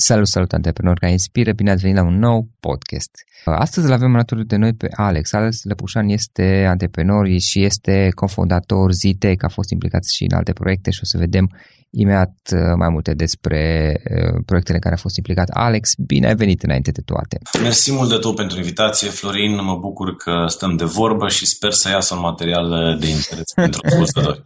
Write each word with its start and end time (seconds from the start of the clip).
Salut, 0.00 0.28
salut, 0.28 0.52
antreprenori 0.52 1.00
care 1.00 1.12
inspiră, 1.12 1.52
bine 1.52 1.70
ați 1.70 1.80
venit 1.80 1.96
la 1.96 2.02
un 2.02 2.18
nou 2.18 2.48
podcast. 2.60 3.10
Astăzi 3.44 3.86
îl 3.86 3.92
avem 3.92 4.14
alături 4.14 4.46
de 4.46 4.56
noi 4.56 4.72
pe 4.74 4.88
Alex. 4.90 5.32
Alex 5.32 5.64
Lăpușan 5.64 6.08
este 6.08 6.66
antreprenor 6.68 7.28
și 7.38 7.64
este 7.64 8.08
cofondator 8.14 8.92
Zitec, 8.92 9.42
a 9.44 9.48
fost 9.48 9.70
implicat 9.70 10.04
și 10.04 10.22
în 10.22 10.36
alte 10.36 10.52
proiecte 10.52 10.90
și 10.90 11.00
o 11.02 11.06
să 11.06 11.18
vedem 11.18 11.50
imediat 11.90 12.36
uh, 12.52 12.60
mai 12.76 12.88
multe 12.88 13.14
despre 13.14 13.60
uh, 14.04 14.42
proiectele 14.46 14.76
în 14.76 14.82
care 14.82 14.94
a 14.94 15.04
fost 15.06 15.16
implicat. 15.16 15.48
Alex, 15.48 15.90
bine 16.06 16.26
ai 16.26 16.34
venit 16.34 16.62
înainte 16.62 16.90
de 16.90 17.02
toate. 17.04 17.38
Mersi 17.62 17.92
mult 17.92 18.08
de 18.08 18.16
tot 18.16 18.36
pentru 18.36 18.56
invitație, 18.58 19.08
Florin. 19.08 19.64
Mă 19.64 19.76
bucur 19.76 20.16
că 20.16 20.44
stăm 20.46 20.76
de 20.76 20.84
vorbă 20.84 21.28
și 21.28 21.46
sper 21.46 21.72
să 21.72 21.88
iasă 21.88 22.14
un 22.14 22.20
material 22.20 22.96
de 23.00 23.08
interes 23.08 23.52
pentru 23.54 23.80
ascultători. 23.84 24.42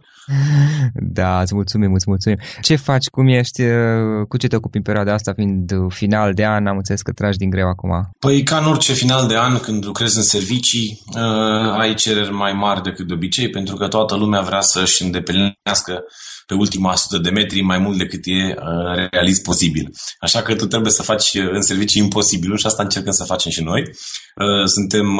Da, 0.93 1.41
îți 1.41 1.53
mulțumim, 1.53 1.93
îți 1.93 2.05
mulțumim. 2.07 2.39
Ce 2.61 2.75
faci, 2.75 3.05
cum 3.05 3.27
ești, 3.27 3.61
uh, 3.61 4.25
cu 4.27 4.37
ce 4.37 4.47
te 4.47 4.55
ocupi 4.55 4.77
în 4.77 4.83
perioada 4.83 5.13
asta, 5.13 5.33
fiind 5.33 5.71
final 5.89 6.33
de 6.33 6.45
an, 6.45 6.67
am 6.67 6.77
înțeles 6.77 7.01
că 7.01 7.11
tragi 7.11 7.37
din 7.37 7.49
greu 7.49 7.67
acum. 7.67 8.09
Păi 8.19 8.43
ca 8.43 8.57
în 8.57 8.65
orice 8.65 8.93
final 8.93 9.27
de 9.27 9.37
an, 9.37 9.59
când 9.59 9.85
lucrezi 9.85 10.17
în 10.17 10.23
servicii, 10.23 11.03
uh, 11.15 11.79
ai 11.79 11.93
cereri 11.93 12.31
mai 12.31 12.53
mari 12.53 12.81
decât 12.81 13.07
de 13.07 13.13
obicei, 13.13 13.49
pentru 13.49 13.75
că 13.75 13.87
toată 13.87 14.15
lumea 14.15 14.41
vrea 14.41 14.61
să-și 14.61 15.03
îndeplinească 15.03 16.03
pe 16.47 16.53
ultima 16.53 16.95
sută 16.95 17.17
de 17.17 17.29
metri 17.29 17.61
mai 17.61 17.77
mult 17.77 17.97
decât 17.97 18.21
e 18.23 18.31
uh, 18.31 19.07
realist 19.11 19.43
posibil. 19.43 19.89
Așa 20.19 20.41
că 20.41 20.55
tu 20.55 20.65
trebuie 20.65 20.91
să 20.91 21.03
faci 21.03 21.33
în 21.33 21.61
servicii 21.61 22.01
imposibilul 22.01 22.57
și 22.57 22.65
asta 22.65 22.83
încercăm 22.83 23.11
să 23.11 23.23
facem 23.23 23.51
și 23.51 23.63
noi. 23.63 23.83
Suntem, 24.65 25.19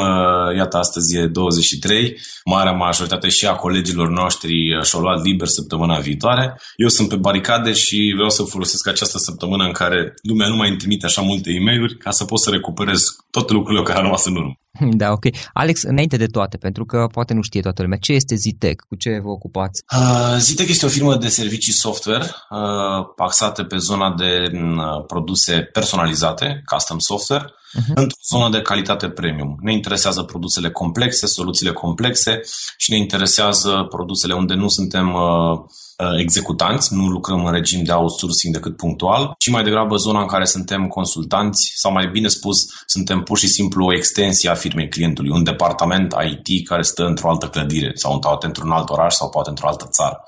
iată, 0.58 0.78
astăzi 0.78 1.18
e 1.18 1.28
23, 1.28 2.18
marea 2.46 2.72
majoritate 2.72 3.30
și 3.30 3.46
a 3.46 3.56
colegilor 3.56 4.10
noștri 4.10 4.54
și-au 4.84 5.02
luat 5.02 5.24
liber 5.24 5.48
săptămâna 5.48 6.00
viitoare. 6.00 6.60
Eu 6.76 6.88
sunt 6.88 7.10
pe 7.10 7.16
baricade 7.16 7.72
și 7.74 8.12
vreau 8.16 8.30
să 8.30 8.44
folosesc 8.44 8.88
această 8.88 9.18
săptămână 9.18 9.64
în 9.64 9.72
care 9.72 10.14
lumea 10.22 10.48
nu 10.48 10.56
mai 10.56 10.70
îmi 10.70 10.78
trimite 10.78 11.06
așa 11.06 11.22
multe 11.22 11.52
e 11.52 11.60
mail 11.60 11.98
ca 11.98 12.12
să 12.12 12.26
pot 12.26 12.40
să 12.40 12.50
recuperez 12.50 13.16
toate 13.32 13.54
lucrurile 13.54 13.84
care 13.84 13.98
au 13.98 14.04
rămas 14.04 14.26
în 14.26 14.36
urmă. 14.36 14.63
Da, 15.02 15.12
ok. 15.12 15.26
Alex, 15.54 15.84
înainte 15.84 16.18
de 16.18 16.26
toate, 16.26 16.58
pentru 16.58 16.86
că 16.86 17.08
poate 17.12 17.34
nu 17.34 17.42
știe 17.42 17.62
toată 17.62 17.82
lumea, 17.82 17.98
ce 17.98 18.14
este 18.14 18.36
Zitec? 18.36 18.82
Cu 18.88 18.96
ce 18.96 19.20
vă 19.24 19.30
ocupați? 19.30 19.84
Uh, 19.98 20.36
Zitec 20.40 20.70
este 20.70 20.86
o 20.86 20.90
firmă 20.90 21.16
de 21.16 21.28
servicii 21.28 21.74
software 21.74 22.24
uh, 22.24 23.06
axată 23.18 23.64
pe 23.64 23.78
zona 23.78 24.16
de 24.18 24.52
uh, 24.54 25.06
produse 25.08 25.60
personalizate, 25.74 26.62
custom 26.66 27.00
software, 27.00 27.44
uh-huh. 27.44 27.94
într-o 27.96 28.20
zonă 28.30 28.50
de 28.50 28.62
calitate 28.62 29.10
premium. 29.10 29.58
Ne 29.62 29.74
interesează 29.74 30.24
produsele 30.24 30.70
complexe, 30.70 31.26
soluțiile 31.26 31.72
complexe 31.72 32.42
și 32.78 32.92
ne 32.92 32.98
interesează 32.98 33.86
produsele 33.90 34.34
unde 34.34 34.54
nu 34.54 34.68
suntem 34.68 35.14
uh, 35.14 35.22
Uh, 35.22 35.83
executanți, 36.18 36.94
nu 36.94 37.08
lucrăm 37.08 37.46
în 37.46 37.52
regim 37.52 37.84
de 37.84 37.92
outsourcing 37.92 38.54
decât 38.54 38.76
punctual, 38.76 39.36
ci 39.38 39.50
mai 39.50 39.64
degrabă 39.64 39.96
zona 39.96 40.22
în 40.22 40.28
care 40.28 40.46
suntem 40.46 40.88
consultanți 40.88 41.72
sau 41.76 41.92
mai 41.92 42.08
bine 42.08 42.28
spus, 42.28 42.66
suntem 42.86 43.24
pur 43.24 43.38
și 43.38 43.48
simplu 43.48 43.86
o 43.86 43.94
extensie 43.94 44.50
a 44.50 44.54
firmei 44.54 44.90
clientului, 44.90 45.32
un 45.32 45.44
departament 45.44 46.16
IT 46.32 46.68
care 46.68 46.82
stă 46.82 47.04
într-o 47.04 47.30
altă 47.30 47.48
clădire 47.48 47.92
sau 47.94 48.20
poate 48.20 48.46
într-un 48.46 48.72
alt 48.72 48.90
oraș 48.90 49.14
sau 49.14 49.30
poate 49.30 49.50
într-o 49.50 49.68
altă 49.68 49.88
țară, 49.92 50.24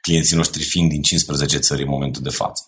clienții 0.00 0.36
noștri 0.36 0.62
fiind 0.62 0.90
din 0.90 1.02
15 1.02 1.58
țări 1.58 1.82
în 1.82 1.88
momentul 1.88 2.22
de 2.22 2.30
față. 2.30 2.62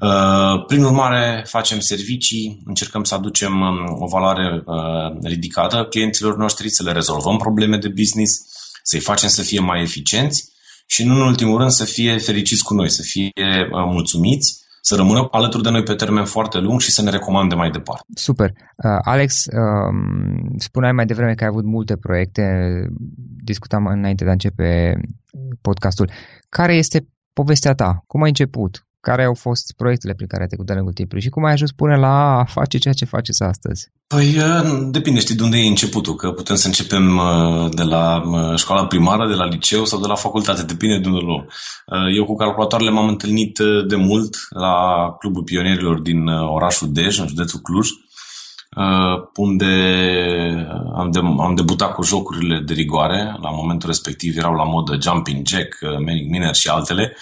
Uh, 0.00 0.64
prin 0.66 0.84
urmare, 0.84 1.44
facem 1.48 1.80
servicii, 1.80 2.62
încercăm 2.64 3.04
să 3.04 3.14
aducem 3.14 3.60
um, 3.60 4.02
o 4.02 4.06
valoare 4.06 4.62
uh, 4.66 5.22
ridicată 5.22 5.86
clienților 5.90 6.36
noștri, 6.36 6.68
să 6.68 6.82
le 6.82 6.92
rezolvăm 6.92 7.36
probleme 7.36 7.76
de 7.76 7.88
business, 7.88 8.40
să-i 8.82 9.00
facem 9.00 9.28
să 9.28 9.42
fie 9.42 9.60
mai 9.60 9.82
eficienți 9.82 10.48
și, 10.92 11.04
nu 11.04 11.14
în 11.14 11.20
ultimul 11.20 11.58
rând, 11.58 11.70
să 11.70 11.84
fie 11.84 12.18
fericiți 12.18 12.64
cu 12.64 12.74
noi, 12.74 12.90
să 12.90 13.02
fie 13.02 13.30
uh, 13.36 13.84
mulțumiți, 13.92 14.60
să 14.80 14.94
rămână 14.94 15.28
alături 15.30 15.62
de 15.62 15.70
noi 15.70 15.82
pe 15.82 15.94
termen 15.94 16.24
foarte 16.24 16.58
lung 16.58 16.80
și 16.80 16.90
să 16.90 17.02
ne 17.02 17.10
recomande 17.10 17.54
mai 17.54 17.70
departe. 17.70 18.04
Super. 18.14 18.50
Uh, 18.50 18.98
Alex, 19.02 19.44
uh, 19.46 19.92
spuneai 20.58 20.92
mai 20.92 21.06
devreme 21.06 21.34
că 21.34 21.44
ai 21.44 21.50
avut 21.52 21.64
multe 21.64 21.96
proiecte, 21.96 22.42
discutam 23.44 23.86
înainte 23.86 24.24
de 24.24 24.30
a 24.30 24.32
începe 24.32 25.00
podcastul. 25.60 26.10
Care 26.48 26.74
este 26.74 27.06
povestea 27.32 27.72
ta? 27.72 28.02
Cum 28.06 28.22
ai 28.22 28.28
început? 28.28 28.86
Care 29.00 29.24
au 29.24 29.34
fost 29.34 29.72
proiectele 29.76 30.14
prin 30.14 30.26
care 30.26 30.42
ai 30.42 30.48
trecut 30.48 30.66
de 30.66 30.72
lungul 30.72 30.92
timpului 30.92 31.22
și 31.22 31.28
cum 31.28 31.44
ai 31.44 31.52
ajuns 31.52 31.72
până 31.72 31.96
la 31.96 32.38
a 32.38 32.44
face 32.44 32.78
ceea 32.78 32.94
ce 32.94 33.04
faceți 33.04 33.42
astăzi? 33.42 33.88
Păi 34.06 34.36
depinde, 34.90 35.20
știi, 35.20 35.34
de 35.34 35.42
unde 35.42 35.56
e 35.56 35.68
începutul, 35.68 36.14
că 36.14 36.30
putem 36.30 36.56
să 36.56 36.66
începem 36.66 37.20
de 37.74 37.82
la 37.82 38.22
școala 38.56 38.86
primară, 38.86 39.28
de 39.28 39.34
la 39.34 39.46
liceu 39.46 39.84
sau 39.84 40.00
de 40.00 40.06
la 40.06 40.14
facultate, 40.14 40.62
depinde 40.62 40.98
de 40.98 41.08
unde 41.08 41.20
luăm. 41.24 41.48
Eu 42.16 42.24
cu 42.24 42.34
calculatoarele 42.34 42.90
m-am 42.90 43.08
întâlnit 43.08 43.58
de 43.88 43.96
mult 43.96 44.36
la 44.48 44.74
Clubul 45.18 45.42
Pionierilor 45.42 46.00
din 46.00 46.26
orașul 46.26 46.92
Dej, 46.92 47.18
în 47.18 47.26
județul 47.26 47.60
Cluj, 47.60 47.88
unde 49.36 49.72
am, 50.94 51.10
de, 51.10 51.18
am 51.18 51.54
debutat 51.54 51.94
cu 51.94 52.02
jocurile 52.02 52.62
de 52.66 52.72
rigoare. 52.72 53.36
La 53.42 53.50
momentul 53.50 53.88
respectiv 53.88 54.36
erau 54.36 54.54
la 54.54 54.64
modă 54.64 54.98
Jumping 55.00 55.46
Jack, 55.46 55.76
Manic 56.04 56.30
Miner 56.30 56.54
și 56.54 56.68
altele. 56.68 57.16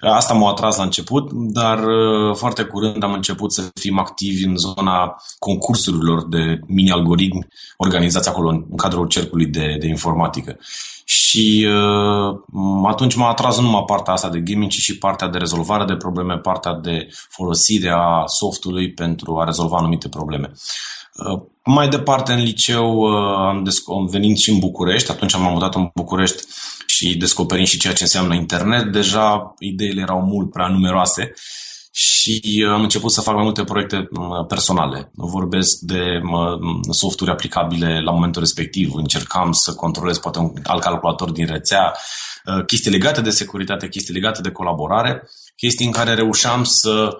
Asta 0.00 0.34
m-a 0.34 0.48
atras 0.48 0.76
la 0.76 0.82
început, 0.82 1.32
dar 1.32 1.78
uh, 1.78 2.36
foarte 2.36 2.62
curând 2.62 3.02
am 3.02 3.12
început 3.12 3.52
să 3.52 3.70
fim 3.74 3.98
activi 3.98 4.44
în 4.44 4.56
zona 4.56 5.16
concursurilor 5.38 6.28
de 6.28 6.60
mini-algoritmi 6.66 7.46
organizați 7.76 8.28
acolo 8.28 8.48
în 8.48 8.76
cadrul 8.76 9.06
cercului 9.06 9.46
de, 9.46 9.76
de 9.80 9.86
informatică. 9.86 10.58
Și 11.04 11.66
uh, 11.68 12.36
atunci 12.86 13.14
m-a 13.14 13.28
atras 13.28 13.56
nu 13.56 13.62
numai 13.62 13.82
partea 13.86 14.12
asta 14.12 14.28
de 14.28 14.40
gaming, 14.40 14.70
ci 14.70 14.78
și 14.78 14.98
partea 14.98 15.28
de 15.28 15.38
rezolvare 15.38 15.84
de 15.84 15.96
probleme, 15.96 16.38
partea 16.38 16.72
de 16.82 17.08
folosire 17.28 17.90
a 17.90 18.22
softului 18.26 18.92
pentru 18.92 19.38
a 19.38 19.44
rezolva 19.44 19.76
anumite 19.76 20.08
probleme. 20.08 20.52
Uh, 21.14 21.42
mai 21.64 21.88
departe, 21.88 22.32
în 22.32 22.42
liceu, 22.42 22.96
uh, 22.96 23.36
am, 23.36 23.68
am 23.96 24.06
venit 24.10 24.38
și 24.38 24.50
în 24.50 24.58
București, 24.58 25.10
atunci 25.10 25.34
am 25.34 25.52
mutat 25.52 25.74
în 25.74 25.90
București 25.94 26.42
și 26.86 27.16
descoperim 27.16 27.64
și 27.64 27.78
ceea 27.78 27.92
ce 27.92 28.02
înseamnă 28.02 28.34
internet. 28.34 28.92
Deja 28.92 29.54
ideile 29.58 30.00
erau 30.00 30.20
mult 30.20 30.50
prea 30.50 30.68
numeroase 30.68 31.32
și 31.92 32.64
uh, 32.66 32.72
am 32.72 32.82
început 32.82 33.12
să 33.12 33.20
fac 33.20 33.34
mai 33.34 33.44
multe 33.44 33.64
proiecte 33.64 34.08
personale. 34.48 35.10
Vorbesc 35.14 35.78
de 35.78 36.20
softuri 36.90 37.30
aplicabile 37.30 38.00
la 38.00 38.12
momentul 38.12 38.40
respectiv. 38.40 38.94
Încercam 38.94 39.52
să 39.52 39.74
controlez 39.74 40.18
poate 40.18 40.38
un 40.38 40.52
alt 40.62 40.82
calculator 40.82 41.30
din 41.30 41.46
rețea, 41.46 41.94
chestii 42.66 42.90
legate 42.90 43.20
de 43.20 43.30
securitate, 43.30 43.88
chestii 43.88 44.14
legate 44.14 44.40
de 44.40 44.50
colaborare, 44.50 45.28
chestii 45.56 45.86
în 45.86 45.92
care 45.92 46.14
reușeam 46.14 46.64
să 46.64 47.18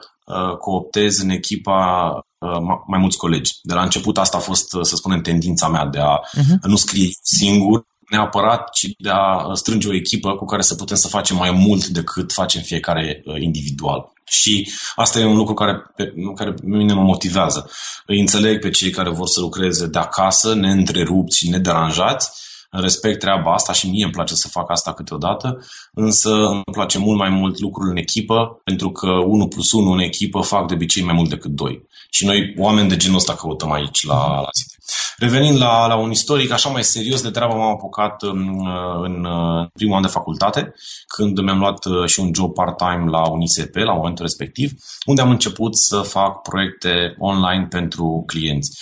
cooptez 0.58 1.18
în 1.18 1.28
echipa 1.28 2.14
Uh, 2.40 2.60
mai 2.86 2.98
mulți 3.00 3.16
colegi. 3.16 3.52
De 3.62 3.74
la 3.74 3.82
început 3.82 4.18
asta 4.18 4.36
a 4.36 4.40
fost, 4.40 4.74
uh, 4.74 4.84
să 4.84 4.96
spunem, 4.96 5.20
tendința 5.20 5.68
mea 5.68 5.86
de 5.86 5.98
a 5.98 6.18
uh-huh. 6.18 6.60
nu 6.62 6.76
scrie 6.76 7.08
singur 7.22 7.86
neapărat, 8.10 8.70
ci 8.70 8.86
de 8.98 9.10
a 9.12 9.54
strânge 9.54 9.88
o 9.88 9.94
echipă 9.94 10.34
cu 10.34 10.44
care 10.44 10.62
să 10.62 10.74
putem 10.74 10.96
să 10.96 11.08
facem 11.08 11.36
mai 11.36 11.50
mult 11.50 11.86
decât 11.86 12.32
facem 12.32 12.62
fiecare 12.62 13.22
uh, 13.24 13.40
individual. 13.40 14.12
Și 14.24 14.72
asta 14.94 15.18
e 15.18 15.24
un 15.24 15.36
lucru 15.36 15.54
care 15.54 15.72
pe, 15.96 16.12
care 16.34 16.52
pe 16.52 16.62
mine 16.64 16.92
mă 16.92 17.02
motivează. 17.02 17.70
Îi 18.06 18.20
înțeleg 18.20 18.60
pe 18.60 18.70
cei 18.70 18.90
care 18.90 19.10
vor 19.10 19.26
să 19.26 19.40
lucreze 19.40 19.86
de 19.86 19.98
acasă, 19.98 20.54
neîntrerupți 20.54 21.38
și 21.38 21.48
nederanjați, 21.48 22.30
respect 22.70 23.18
treaba 23.18 23.52
asta 23.52 23.72
și 23.72 23.90
mie 23.90 24.04
îmi 24.04 24.12
place 24.12 24.34
să 24.34 24.48
fac 24.48 24.70
asta 24.70 24.92
câteodată, 24.92 25.66
însă 25.92 26.30
îmi 26.30 26.62
place 26.72 26.98
mult 26.98 27.18
mai 27.18 27.28
mult 27.28 27.58
lucrul 27.58 27.90
în 27.90 27.96
echipă, 27.96 28.60
pentru 28.64 28.90
că 28.90 29.10
1 29.10 29.48
plus 29.48 29.72
1 29.72 29.90
în 29.90 29.98
echipă 29.98 30.40
fac 30.40 30.68
de 30.68 30.74
obicei 30.74 31.02
mai 31.02 31.14
mult 31.14 31.28
decât 31.28 31.50
2. 31.50 31.88
Și 32.10 32.24
noi, 32.24 32.54
oameni 32.58 32.88
de 32.88 32.96
genul 32.96 33.16
ăsta, 33.16 33.34
căutăm 33.34 33.72
aici 33.72 34.06
la, 34.06 34.40
la 34.40 34.48
City. 34.58 34.74
Revenind 35.16 35.58
la, 35.58 35.86
la 35.86 35.96
un 35.96 36.10
istoric, 36.10 36.50
așa 36.50 36.68
mai 36.68 36.84
serios 36.84 37.22
de 37.22 37.30
treabă 37.30 37.54
m-am 37.54 37.70
apucat 37.70 38.22
în, 38.22 38.66
în 39.02 39.26
primul 39.72 39.96
an 39.96 40.02
de 40.02 40.08
facultate, 40.08 40.74
când 41.06 41.40
mi-am 41.40 41.58
luat 41.58 41.84
uh, 41.84 42.06
și 42.06 42.20
un 42.20 42.30
job 42.34 42.54
part-time 42.54 43.10
la 43.10 43.28
un 43.28 43.40
ISP, 43.40 43.74
la 43.74 43.94
momentul 43.94 44.24
respectiv, 44.24 44.72
unde 45.06 45.20
am 45.20 45.30
început 45.30 45.76
să 45.76 46.00
fac 46.00 46.42
proiecte 46.42 47.14
online 47.18 47.66
pentru 47.70 48.22
clienți 48.26 48.78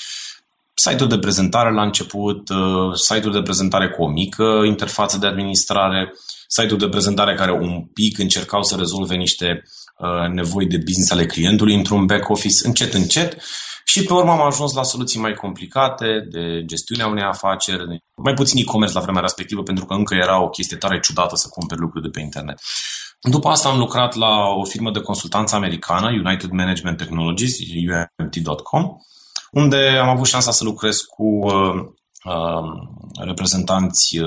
site-uri 0.79 1.09
de 1.09 1.19
prezentare 1.19 1.73
la 1.73 1.83
început, 1.83 2.49
uh, 2.49 2.95
site-uri 2.95 3.35
de 3.35 3.43
prezentare 3.43 3.89
cu 3.91 4.03
o 4.03 4.09
mică 4.09 4.63
interfață 4.67 5.19
de 5.19 5.27
administrare, 5.27 6.13
site-uri 6.49 6.83
de 6.85 6.89
prezentare 6.89 7.35
care 7.35 7.53
un 7.53 7.85
pic 7.93 8.19
încercau 8.19 8.63
să 8.63 8.77
rezolve 8.77 9.15
niște 9.15 9.63
uh, 9.99 10.29
nevoi 10.33 10.67
de 10.67 10.77
business 10.77 11.11
ale 11.11 11.27
clientului 11.27 11.75
într-un 11.75 12.07
back 12.07 12.29
office, 12.29 12.67
încet, 12.67 12.95
încet. 12.95 13.37
Și 13.85 14.03
pe 14.03 14.13
urmă 14.13 14.31
am 14.31 14.47
ajuns 14.47 14.73
la 14.73 14.83
soluții 14.83 15.21
mai 15.21 15.33
complicate 15.33 16.07
de 16.31 16.63
gestiunea 16.67 17.07
unei 17.07 17.25
afaceri, 17.25 17.83
mai 18.15 18.35
puțin 18.35 18.59
e-commerce 18.61 18.95
la 18.95 19.01
vremea 19.01 19.21
respectivă, 19.21 19.63
pentru 19.63 19.85
că 19.85 19.95
încă 19.95 20.15
era 20.15 20.43
o 20.43 20.49
chestie 20.49 20.77
tare 20.77 21.01
ciudată 21.01 21.37
să 21.37 21.49
cumperi 21.51 21.81
lucruri 21.81 22.05
de 22.05 22.11
pe 22.11 22.21
internet. 22.21 22.59
După 23.21 23.49
asta 23.49 23.69
am 23.69 23.79
lucrat 23.79 24.15
la 24.15 24.35
o 24.61 24.65
firmă 24.65 24.91
de 24.91 25.01
consultanță 25.01 25.55
americană, 25.55 26.07
United 26.25 26.51
Management 26.51 26.97
Technologies, 26.97 27.57
UMT.com, 27.59 28.85
unde 29.53 29.99
am 30.01 30.09
avut 30.09 30.27
șansa 30.27 30.51
să 30.51 30.65
lucrez 30.65 30.97
cu 30.97 31.25
uh, 31.25 31.85
reprezentanți 33.25 34.19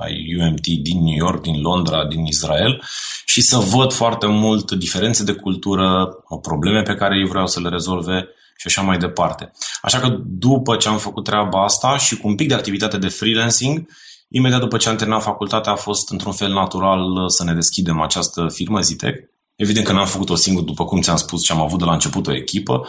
ai 0.00 0.36
UMT 0.40 0.66
din 0.66 1.02
New 1.02 1.16
York, 1.16 1.42
din 1.42 1.60
Londra, 1.60 2.06
din 2.06 2.24
Israel 2.24 2.82
și 3.24 3.40
să 3.40 3.56
văd 3.58 3.92
foarte 3.92 4.26
mult 4.26 4.72
diferențe 4.72 5.24
de 5.24 5.32
cultură, 5.32 6.08
probleme 6.42 6.82
pe 6.82 6.94
care 6.94 7.18
ei 7.18 7.28
vreau 7.28 7.46
să 7.46 7.60
le 7.60 7.68
rezolve 7.68 8.28
și 8.56 8.66
așa 8.66 8.82
mai 8.82 8.98
departe. 8.98 9.52
Așa 9.82 9.98
că 9.98 10.16
după 10.24 10.76
ce 10.76 10.88
am 10.88 10.98
făcut 10.98 11.24
treaba 11.24 11.64
asta 11.64 11.96
și 11.96 12.16
cu 12.16 12.28
un 12.28 12.34
pic 12.34 12.48
de 12.48 12.54
activitate 12.54 12.98
de 12.98 13.08
freelancing, 13.08 13.88
imediat 14.28 14.60
după 14.60 14.76
ce 14.76 14.88
am 14.88 14.96
terminat 14.96 15.22
facultatea 15.22 15.72
a 15.72 15.76
fost 15.76 16.10
într-un 16.10 16.32
fel 16.32 16.52
natural 16.52 17.28
să 17.28 17.44
ne 17.44 17.54
deschidem 17.54 18.00
această 18.00 18.46
firmă 18.48 18.80
Zitec. 18.80 19.30
Evident 19.56 19.86
că 19.86 19.92
n-am 19.92 20.06
făcut-o 20.06 20.34
singur, 20.34 20.62
după 20.62 20.84
cum 20.84 21.00
ți-am 21.00 21.16
spus 21.16 21.44
și 21.44 21.52
am 21.52 21.60
avut 21.60 21.78
de 21.78 21.84
la 21.84 21.92
început 21.92 22.26
o 22.26 22.34
echipă. 22.34 22.86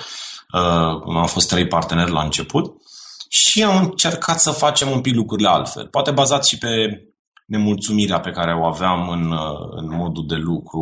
Uh, 0.53 0.59
am 1.15 1.27
fost 1.27 1.47
trei 1.47 1.67
parteneri 1.67 2.11
la 2.11 2.23
început 2.23 2.81
și 3.29 3.63
am 3.63 3.83
încercat 3.83 4.39
să 4.39 4.51
facem 4.51 4.89
un 4.89 5.01
pic 5.01 5.15
lucrurile 5.15 5.49
altfel. 5.49 5.87
Poate 5.87 6.11
bazat 6.11 6.45
și 6.45 6.57
pe 6.57 7.03
nemulțumirea 7.45 8.19
pe 8.19 8.31
care 8.31 8.53
o 8.53 8.65
aveam 8.65 9.09
în, 9.09 9.33
în 9.75 9.95
modul 9.95 10.25
de 10.27 10.35
lucru 10.35 10.81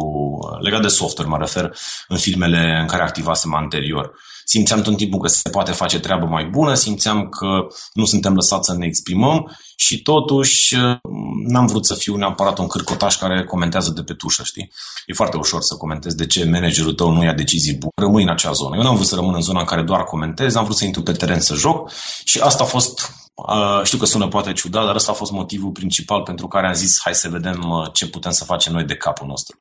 legat 0.62 0.82
de 0.82 0.88
software, 0.88 1.30
mă 1.30 1.38
refer 1.38 1.76
în 2.08 2.18
filmele 2.18 2.78
în 2.82 2.88
care 2.88 3.04
activasem 3.04 3.54
anterior. 3.54 4.12
Simțeam 4.46 4.82
tot 4.82 4.98
timpul 4.98 5.20
că 5.20 5.28
se 5.28 5.50
poate 5.50 5.72
face 5.72 6.00
treabă 6.00 6.26
mai 6.26 6.46
bună, 6.46 6.74
simțeam 6.74 7.30
că 7.30 7.48
nu 7.94 8.06
suntem 8.06 8.34
lăsați 8.34 8.66
să 8.66 8.76
ne 8.78 8.86
exprimăm 8.86 9.58
și 9.76 10.02
totuși 10.02 10.76
n-am 11.48 11.66
vrut 11.66 11.86
să 11.86 11.94
fiu 11.94 12.16
neapărat 12.16 12.58
un 12.58 12.68
cârcotaș 12.68 13.18
care 13.18 13.46
comentează 13.46 13.92
de 13.92 14.04
pe 14.04 14.14
tușă, 14.14 14.44
știi? 14.44 14.72
E 15.06 15.14
foarte 15.14 15.38
ușor 15.38 15.62
să 15.62 15.76
comentezi 15.76 16.16
de 16.16 16.26
ce 16.26 16.50
managerul 16.50 16.94
tău 16.94 17.12
nu 17.12 17.24
ia 17.24 17.34
decizii 17.34 17.78
bune, 17.78 17.92
rămâi 17.96 18.24
în 18.24 18.30
acea 18.30 18.52
zonă. 18.52 18.76
Eu 18.76 18.84
n-am 18.84 18.96
vrut 18.96 19.08
să 19.08 19.16
rămân 19.16 19.34
în 19.36 19.42
zona 19.42 19.60
în 19.60 19.66
care 19.66 19.84
doar 19.84 20.04
comentez, 20.04 20.56
am 20.56 20.64
vrut 20.64 20.78
să 20.78 20.86
intru 20.86 21.02
pe 21.02 21.12
teren 21.12 21.40
să 21.40 21.56
joc 21.56 21.92
și 22.24 22.40
asta 22.40 22.64
a 22.64 22.68
fost 22.68 23.21
Uh, 23.34 23.84
știu 23.84 23.98
că 23.98 24.06
sună 24.06 24.28
poate 24.28 24.54
ciudat, 24.54 24.86
dar 24.86 24.96
ăsta 24.96 25.12
a 25.12 25.16
fost 25.16 25.32
motivul 25.32 25.72
principal 25.72 26.22
pentru 26.22 26.48
care 26.48 26.68
am 26.68 26.74
zis 26.74 27.00
hai 27.04 27.16
să 27.16 27.30
vedem 27.30 27.60
uh, 27.70 27.90
ce 27.94 28.08
putem 28.08 28.32
să 28.32 28.44
facem 28.44 28.74
noi 28.74 28.84
de 28.84 28.96
capul 28.96 29.28
nostru. 29.28 29.60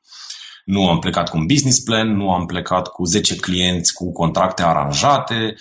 Nu 0.65 0.89
am 0.89 0.99
plecat 0.99 1.29
cu 1.29 1.37
un 1.37 1.45
business 1.45 1.79
plan, 1.79 2.15
nu 2.15 2.31
am 2.31 2.45
plecat 2.45 2.87
cu 2.87 3.05
10 3.05 3.35
clienți 3.35 3.93
cu 3.93 4.11
contracte 4.11 4.61
aranjate, 4.61 5.55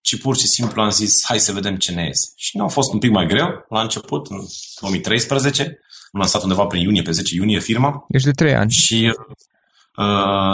ci 0.00 0.18
pur 0.18 0.36
și 0.36 0.46
simplu 0.46 0.82
am 0.82 0.90
zis 0.90 1.24
hai 1.24 1.40
să 1.40 1.52
vedem 1.52 1.76
ce 1.76 1.92
ne 1.92 2.04
iese. 2.04 2.32
Și 2.36 2.56
nu 2.56 2.64
a 2.64 2.68
fost 2.68 2.92
un 2.92 2.98
pic 2.98 3.10
mai 3.10 3.26
greu 3.26 3.64
la 3.68 3.80
început, 3.80 4.26
în 4.26 4.38
2013. 4.80 5.62
Am 6.12 6.20
lansat 6.20 6.42
undeva 6.42 6.66
prin 6.66 6.82
iunie, 6.82 7.02
pe 7.02 7.10
10 7.10 7.34
iunie 7.34 7.60
firma. 7.60 8.04
Ești 8.08 8.26
de 8.26 8.32
3 8.32 8.54
ani. 8.54 8.70
Și 8.70 9.12
Uh, 9.18 9.36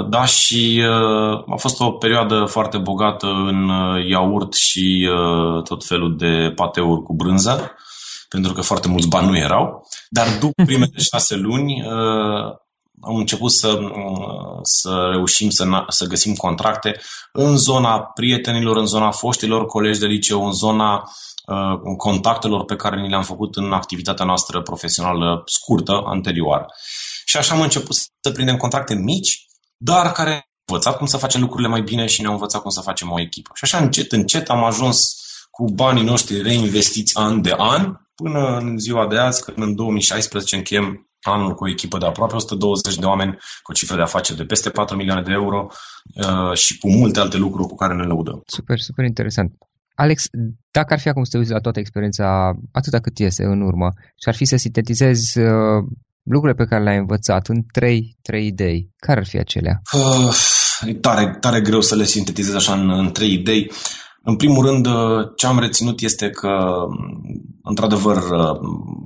da, 0.09 0.25
și 0.25 0.83
uh, 0.85 1.45
a 1.49 1.57
fost 1.57 1.81
o 1.81 1.91
perioadă 1.91 2.45
foarte 2.45 2.79
bogată 2.79 3.27
în 3.27 3.69
uh, 3.69 4.09
iaurt 4.09 4.55
și 4.55 5.09
tot 5.65 5.85
felul 5.85 6.17
de 6.17 6.53
pateuri 6.55 7.03
cu 7.03 7.15
brânză, 7.15 7.73
pentru 8.29 8.53
că 8.53 8.61
foarte 8.61 8.89
mulți 8.89 9.09
bani 9.09 9.29
nu 9.29 9.37
erau. 9.37 9.87
Dar 10.09 10.27
după 10.41 10.63
primele 10.71 10.99
șase 11.11 11.37
luni 11.37 11.83
am 13.01 13.17
început 13.17 13.51
să, 13.51 13.79
să 14.63 15.09
reușim 15.13 15.51
să, 15.51 15.85
să 15.89 16.07
găsim 16.07 16.35
contracte 16.35 17.01
în 17.33 17.57
zona 17.57 18.01
prietenilor, 18.01 18.77
în 18.77 18.87
zona 18.87 19.11
foștilor 19.11 19.67
colegi 19.67 20.01
de 20.01 20.07
liceu, 20.07 20.47
în 20.47 20.53
zona 20.53 21.05
contactelor 21.97 22.65
pe 22.65 22.77
care 22.77 23.01
ni 23.01 23.09
le-am 23.09 23.23
făcut 23.23 23.57
în 23.57 23.73
activitatea 23.73 24.25
noastră 24.25 24.63
profesională 24.63 25.43
scurtă, 25.45 26.03
anterioară. 26.05 26.67
Și 27.29 27.37
așa 27.37 27.55
am 27.55 27.61
început 27.61 27.95
să 27.95 28.31
prindem 28.33 28.57
contracte 28.57 28.95
mici, 28.95 29.47
dar 29.77 30.13
care 30.13 30.31
au 30.31 30.41
învățat 30.67 30.97
cum 30.97 31.07
să 31.07 31.17
facem 31.17 31.41
lucrurile 31.41 31.69
mai 31.69 31.83
bine 31.83 32.07
și 32.07 32.21
ne-au 32.21 32.33
învățat 32.33 32.63
cum 32.63 32.71
să 32.71 32.81
facem 32.81 33.11
o 33.11 33.21
echipă. 33.21 33.51
Și 33.55 33.65
așa 33.65 33.79
încet, 33.79 34.13
încet 34.13 34.49
am 34.49 34.65
ajuns 34.65 34.99
cu 35.51 35.65
banii 35.65 36.05
noștri 36.05 36.43
reinvestiți 36.43 37.17
an 37.17 37.43
de 37.43 37.55
an, 37.57 37.95
până 38.15 38.57
în 38.57 38.79
ziua 38.79 39.07
de 39.07 39.19
azi, 39.19 39.45
când 39.45 39.59
în 39.59 39.75
2016 39.75 40.57
încheiem 40.57 41.09
anul 41.21 41.55
cu 41.55 41.65
o 41.65 41.69
echipă 41.69 41.99
de 41.99 42.07
aproape 42.07 42.35
120 42.35 42.97
de 42.97 43.07
oameni, 43.07 43.33
cu 43.63 43.71
o 43.71 43.75
cifră 43.75 43.97
de 43.97 44.03
afaceri 44.03 44.39
de 44.39 44.45
peste 44.45 44.71
4 44.71 44.97
milioane 44.97 45.23
de 45.23 45.33
euro 45.33 45.67
uh, 46.15 46.57
și 46.57 46.79
cu 46.79 46.91
multe 46.91 47.21
alte 47.21 47.37
lucruri 47.37 47.69
cu 47.69 47.75
care 47.75 47.95
ne 47.95 48.05
lăudăm. 48.05 48.43
Super, 48.47 48.79
super 48.79 49.05
interesant. 49.05 49.53
Alex, 49.95 50.25
dacă 50.71 50.93
ar 50.93 51.01
fi 51.01 51.09
acum 51.09 51.25
să 51.25 51.31
te 51.31 51.39
uiți 51.39 51.51
la 51.51 51.61
toată 51.61 51.79
experiența, 51.79 52.53
atâta 52.73 52.99
cât 52.99 53.19
este 53.19 53.45
în 53.45 53.61
urmă, 53.61 53.89
și 53.97 54.29
ar 54.29 54.35
fi 54.35 54.45
să 54.45 54.57
sintetizezi 54.57 55.39
uh, 55.39 55.85
lucrurile 56.29 56.65
pe 56.65 56.69
care 56.69 56.83
le-ai 56.83 56.99
învățat 56.99 57.47
în 57.47 57.63
trei, 57.73 58.17
trei 58.23 58.47
idei, 58.47 58.91
care 58.97 59.21
ar 59.21 59.27
fi 59.27 59.39
acelea? 59.39 59.81
Uh, 59.93 60.35
e 60.87 60.95
tare, 60.95 61.37
tare 61.41 61.61
greu 61.61 61.81
să 61.81 61.97
le 61.97 62.05
sintetizez 62.05 62.55
așa 62.55 62.73
în, 62.73 62.91
în 62.91 63.11
trei 63.11 63.33
idei. 63.33 63.71
În 64.23 64.37
primul 64.37 64.67
rând, 64.67 64.87
uh, 64.87 65.29
ce 65.37 65.47
am 65.47 65.59
reținut 65.59 66.01
este 66.01 66.31
că, 66.31 66.75
într-adevăr, 67.63 68.17
uh, 68.17 68.59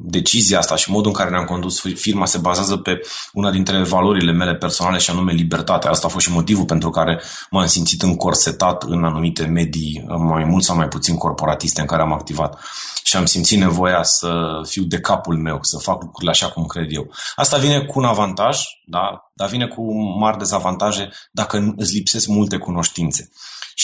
decizia 0.03 0.59
asta 0.59 0.77
și 0.77 0.91
modul 0.91 1.11
în 1.11 1.17
care 1.17 1.31
ne-am 1.31 1.45
condus 1.45 1.81
firma 1.81 2.27
se 2.27 2.39
bazează 2.39 2.77
pe 2.77 3.01
una 3.33 3.51
dintre 3.51 3.83
valorile 3.83 4.33
mele 4.33 4.55
personale 4.55 4.99
și 4.99 5.11
anume 5.11 5.33
libertatea. 5.33 5.91
Asta 5.91 6.07
a 6.07 6.11
fost 6.11 6.27
și 6.27 6.33
motivul 6.33 6.65
pentru 6.65 6.91
care 6.91 7.21
m-am 7.51 7.67
simțit 7.67 8.03
încorsetat 8.03 8.83
în 8.83 9.05
anumite 9.05 9.45
medii 9.45 10.05
mai 10.19 10.45
mult 10.45 10.63
sau 10.63 10.77
mai 10.77 10.89
puțin 10.89 11.17
corporatiste 11.17 11.81
în 11.81 11.87
care 11.87 12.03
am 12.03 12.13
activat 12.13 12.61
și 13.03 13.17
am 13.17 13.27
simțit 13.27 13.59
nevoia 13.59 14.03
să 14.03 14.61
fiu 14.69 14.83
de 14.83 15.01
capul 15.01 15.37
meu, 15.37 15.59
să 15.61 15.79
fac 15.79 16.03
lucrurile 16.03 16.31
așa 16.31 16.49
cum 16.49 16.65
cred 16.65 16.87
eu. 16.89 17.11
Asta 17.35 17.57
vine 17.57 17.81
cu 17.85 17.99
un 17.99 18.05
avantaj, 18.05 18.59
da? 18.87 19.33
dar 19.35 19.49
vine 19.49 19.67
cu 19.67 19.93
mari 20.19 20.39
dezavantaje 20.39 21.11
dacă 21.33 21.75
îți 21.77 21.95
lipsesc 21.95 22.27
multe 22.27 22.57
cunoștințe. 22.57 23.31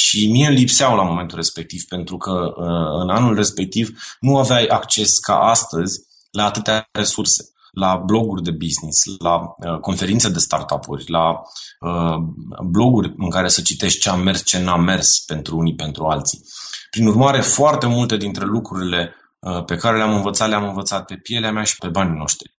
Și 0.01 0.31
mie 0.31 0.47
îmi 0.47 0.57
lipseau 0.57 0.97
la 0.97 1.03
momentul 1.03 1.37
respectiv, 1.37 1.83
pentru 1.89 2.17
că 2.17 2.31
uh, 2.31 3.03
în 3.03 3.11
anul 3.11 3.35
respectiv 3.35 4.01
nu 4.21 4.39
aveai 4.39 4.67
acces 4.67 5.19
ca 5.19 5.39
astăzi 5.39 6.01
la 6.31 6.45
atâtea 6.45 6.89
resurse 6.93 7.45
la 7.73 7.97
bloguri 7.97 8.43
de 8.43 8.51
business, 8.51 9.03
la 9.19 9.35
uh, 9.37 9.81
conferințe 9.81 10.29
de 10.29 10.39
startup-uri, 10.39 11.11
la 11.11 11.41
uh, 11.81 12.17
bloguri 12.65 13.15
în 13.17 13.31
care 13.31 13.49
să 13.49 13.63
citești 13.63 14.01
ce 14.01 14.11
a 14.11 14.15
mers, 14.15 14.45
ce 14.45 14.59
n-a 14.59 14.77
mers 14.77 15.19
pentru 15.19 15.57
unii, 15.57 15.75
pentru 15.75 16.05
alții. 16.05 16.45
Prin 16.91 17.07
urmare, 17.07 17.41
foarte 17.41 17.87
multe 17.87 18.17
dintre 18.17 18.45
lucrurile 18.45 19.15
uh, 19.39 19.65
pe 19.65 19.77
care 19.77 19.97
le-am 19.97 20.15
învățat, 20.15 20.49
le-am 20.49 20.69
învățat 20.69 21.05
pe 21.05 21.15
pielea 21.15 21.53
mea 21.53 21.63
și 21.63 21.77
pe 21.77 21.89
banii 21.89 22.19
noștri. 22.19 22.57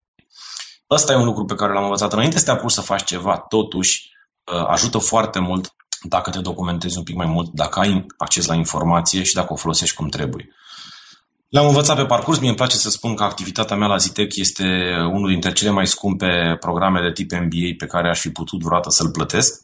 Ăsta 0.89 1.13
e 1.13 1.15
un 1.15 1.25
lucru 1.25 1.45
pe 1.45 1.55
care 1.55 1.73
l-am 1.73 1.83
învățat 1.83 2.13
înainte 2.13 2.37
să 2.37 2.45
te 2.45 2.51
apuci 2.51 2.71
să 2.71 2.81
faci 2.81 3.03
ceva, 3.03 3.37
totuși 3.37 4.09
uh, 4.53 4.65
ajută 4.67 4.97
foarte 4.97 5.39
mult 5.39 5.73
dacă 6.01 6.29
te 6.29 6.39
documentezi 6.39 6.97
un 6.97 7.03
pic 7.03 7.15
mai 7.15 7.27
mult, 7.27 7.49
dacă 7.53 7.79
ai 7.79 8.05
acces 8.17 8.45
la 8.45 8.55
informație 8.55 9.23
și 9.23 9.33
dacă 9.33 9.53
o 9.53 9.55
folosești 9.55 9.95
cum 9.95 10.07
trebuie. 10.07 10.49
Le-am 11.49 11.67
învățat 11.67 11.95
pe 11.95 12.05
parcurs. 12.05 12.39
Mie 12.39 12.47
îmi 12.47 12.57
place 12.57 12.75
să 12.75 12.89
spun 12.89 13.15
că 13.15 13.23
activitatea 13.23 13.75
mea 13.75 13.87
la 13.87 13.97
Zitec 13.97 14.35
este 14.35 14.63
unul 15.11 15.29
dintre 15.29 15.51
cele 15.51 15.69
mai 15.69 15.87
scumpe 15.87 16.57
programe 16.59 17.01
de 17.01 17.11
tip 17.11 17.31
MBA 17.31 17.75
pe 17.77 17.85
care 17.85 18.09
aș 18.09 18.19
fi 18.19 18.29
putut 18.29 18.61
vreodată 18.61 18.89
să-l 18.89 19.09
plătesc. 19.09 19.61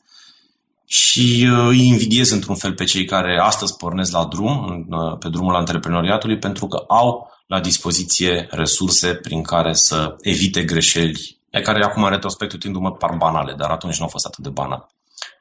Și 0.85 1.47
uh, 1.51 1.67
îi 1.67 1.87
invidiez 1.87 2.29
într-un 2.31 2.55
fel 2.55 2.73
pe 2.73 2.83
cei 2.83 3.05
care 3.05 3.39
astăzi 3.41 3.75
pornesc 3.75 4.12
la 4.12 4.25
drum, 4.25 4.86
uh, 4.89 5.17
pe 5.19 5.29
drumul 5.29 5.55
antreprenoriatului, 5.55 6.38
pentru 6.38 6.67
că 6.67 6.83
au 6.88 7.31
la 7.48 7.60
dispoziție 7.60 8.48
resurse 8.51 9.13
prin 9.13 9.41
care 9.41 9.74
să 9.74 10.15
evite 10.21 10.63
greșeli, 10.63 11.38
care 11.63 11.83
acum 11.83 12.03
în 12.03 12.10
retrospect 12.10 12.51
uitându-mă 12.51 12.91
par 12.91 13.15
banale, 13.17 13.53
dar 13.57 13.69
atunci 13.69 13.98
nu 13.98 14.03
au 14.03 14.10
fost 14.10 14.25
atât 14.25 14.43
de 14.43 14.50
banale. 14.50 14.88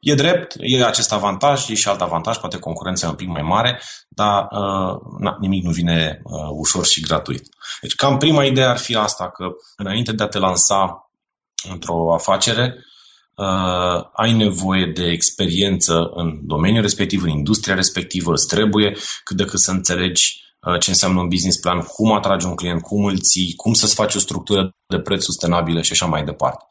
E 0.01 0.15
drept, 0.15 0.55
e 0.59 0.85
acest 0.85 1.13
avantaj, 1.13 1.69
e 1.69 1.75
și 1.75 1.89
alt 1.89 2.01
avantaj, 2.01 2.37
poate 2.37 2.59
concurența 2.59 3.07
e 3.07 3.11
un 3.11 3.17
pic 3.17 3.29
mai 3.29 3.43
mare, 3.43 3.81
dar 4.09 4.43
uh, 4.43 4.97
na, 5.19 5.37
nimic 5.41 5.65
nu 5.65 5.71
vine 5.71 6.21
uh, 6.23 6.49
ușor 6.59 6.85
și 6.85 7.01
gratuit. 7.01 7.49
Deci 7.81 7.95
cam 7.95 8.17
prima 8.17 8.45
idee 8.45 8.65
ar 8.65 8.79
fi 8.79 8.97
asta, 8.97 9.31
că 9.31 9.45
înainte 9.77 10.13
de 10.13 10.23
a 10.23 10.29
te 10.29 10.39
lansa 10.39 11.11
într-o 11.71 12.15
afacere, 12.15 12.75
uh, 13.35 14.05
ai 14.13 14.33
nevoie 14.33 14.93
de 14.95 15.05
experiență 15.05 16.11
în 16.15 16.47
domeniul 16.47 16.83
respectiv, 16.83 17.23
în 17.23 17.29
industria 17.29 17.75
respectivă, 17.75 18.33
îți 18.33 18.49
trebuie 18.49 18.97
cât 19.25 19.37
de 19.37 19.45
cât 19.45 19.61
să 19.61 19.71
înțelegi 19.71 20.43
uh, 20.61 20.81
ce 20.81 20.91
înseamnă 20.91 21.21
un 21.21 21.29
business 21.29 21.59
plan, 21.59 21.81
cum 21.81 22.13
atragi 22.13 22.47
un 22.47 22.55
client, 22.55 22.83
cum 22.83 23.05
îl 23.05 23.19
ții, 23.19 23.55
cum 23.57 23.73
să-ți 23.73 23.95
faci 23.95 24.15
o 24.15 24.19
structură 24.19 24.75
de 24.87 24.99
preț 24.99 25.23
sustenabilă 25.23 25.83
și 25.83 25.93
așa 25.93 26.07
mai 26.07 26.25
departe. 26.25 26.65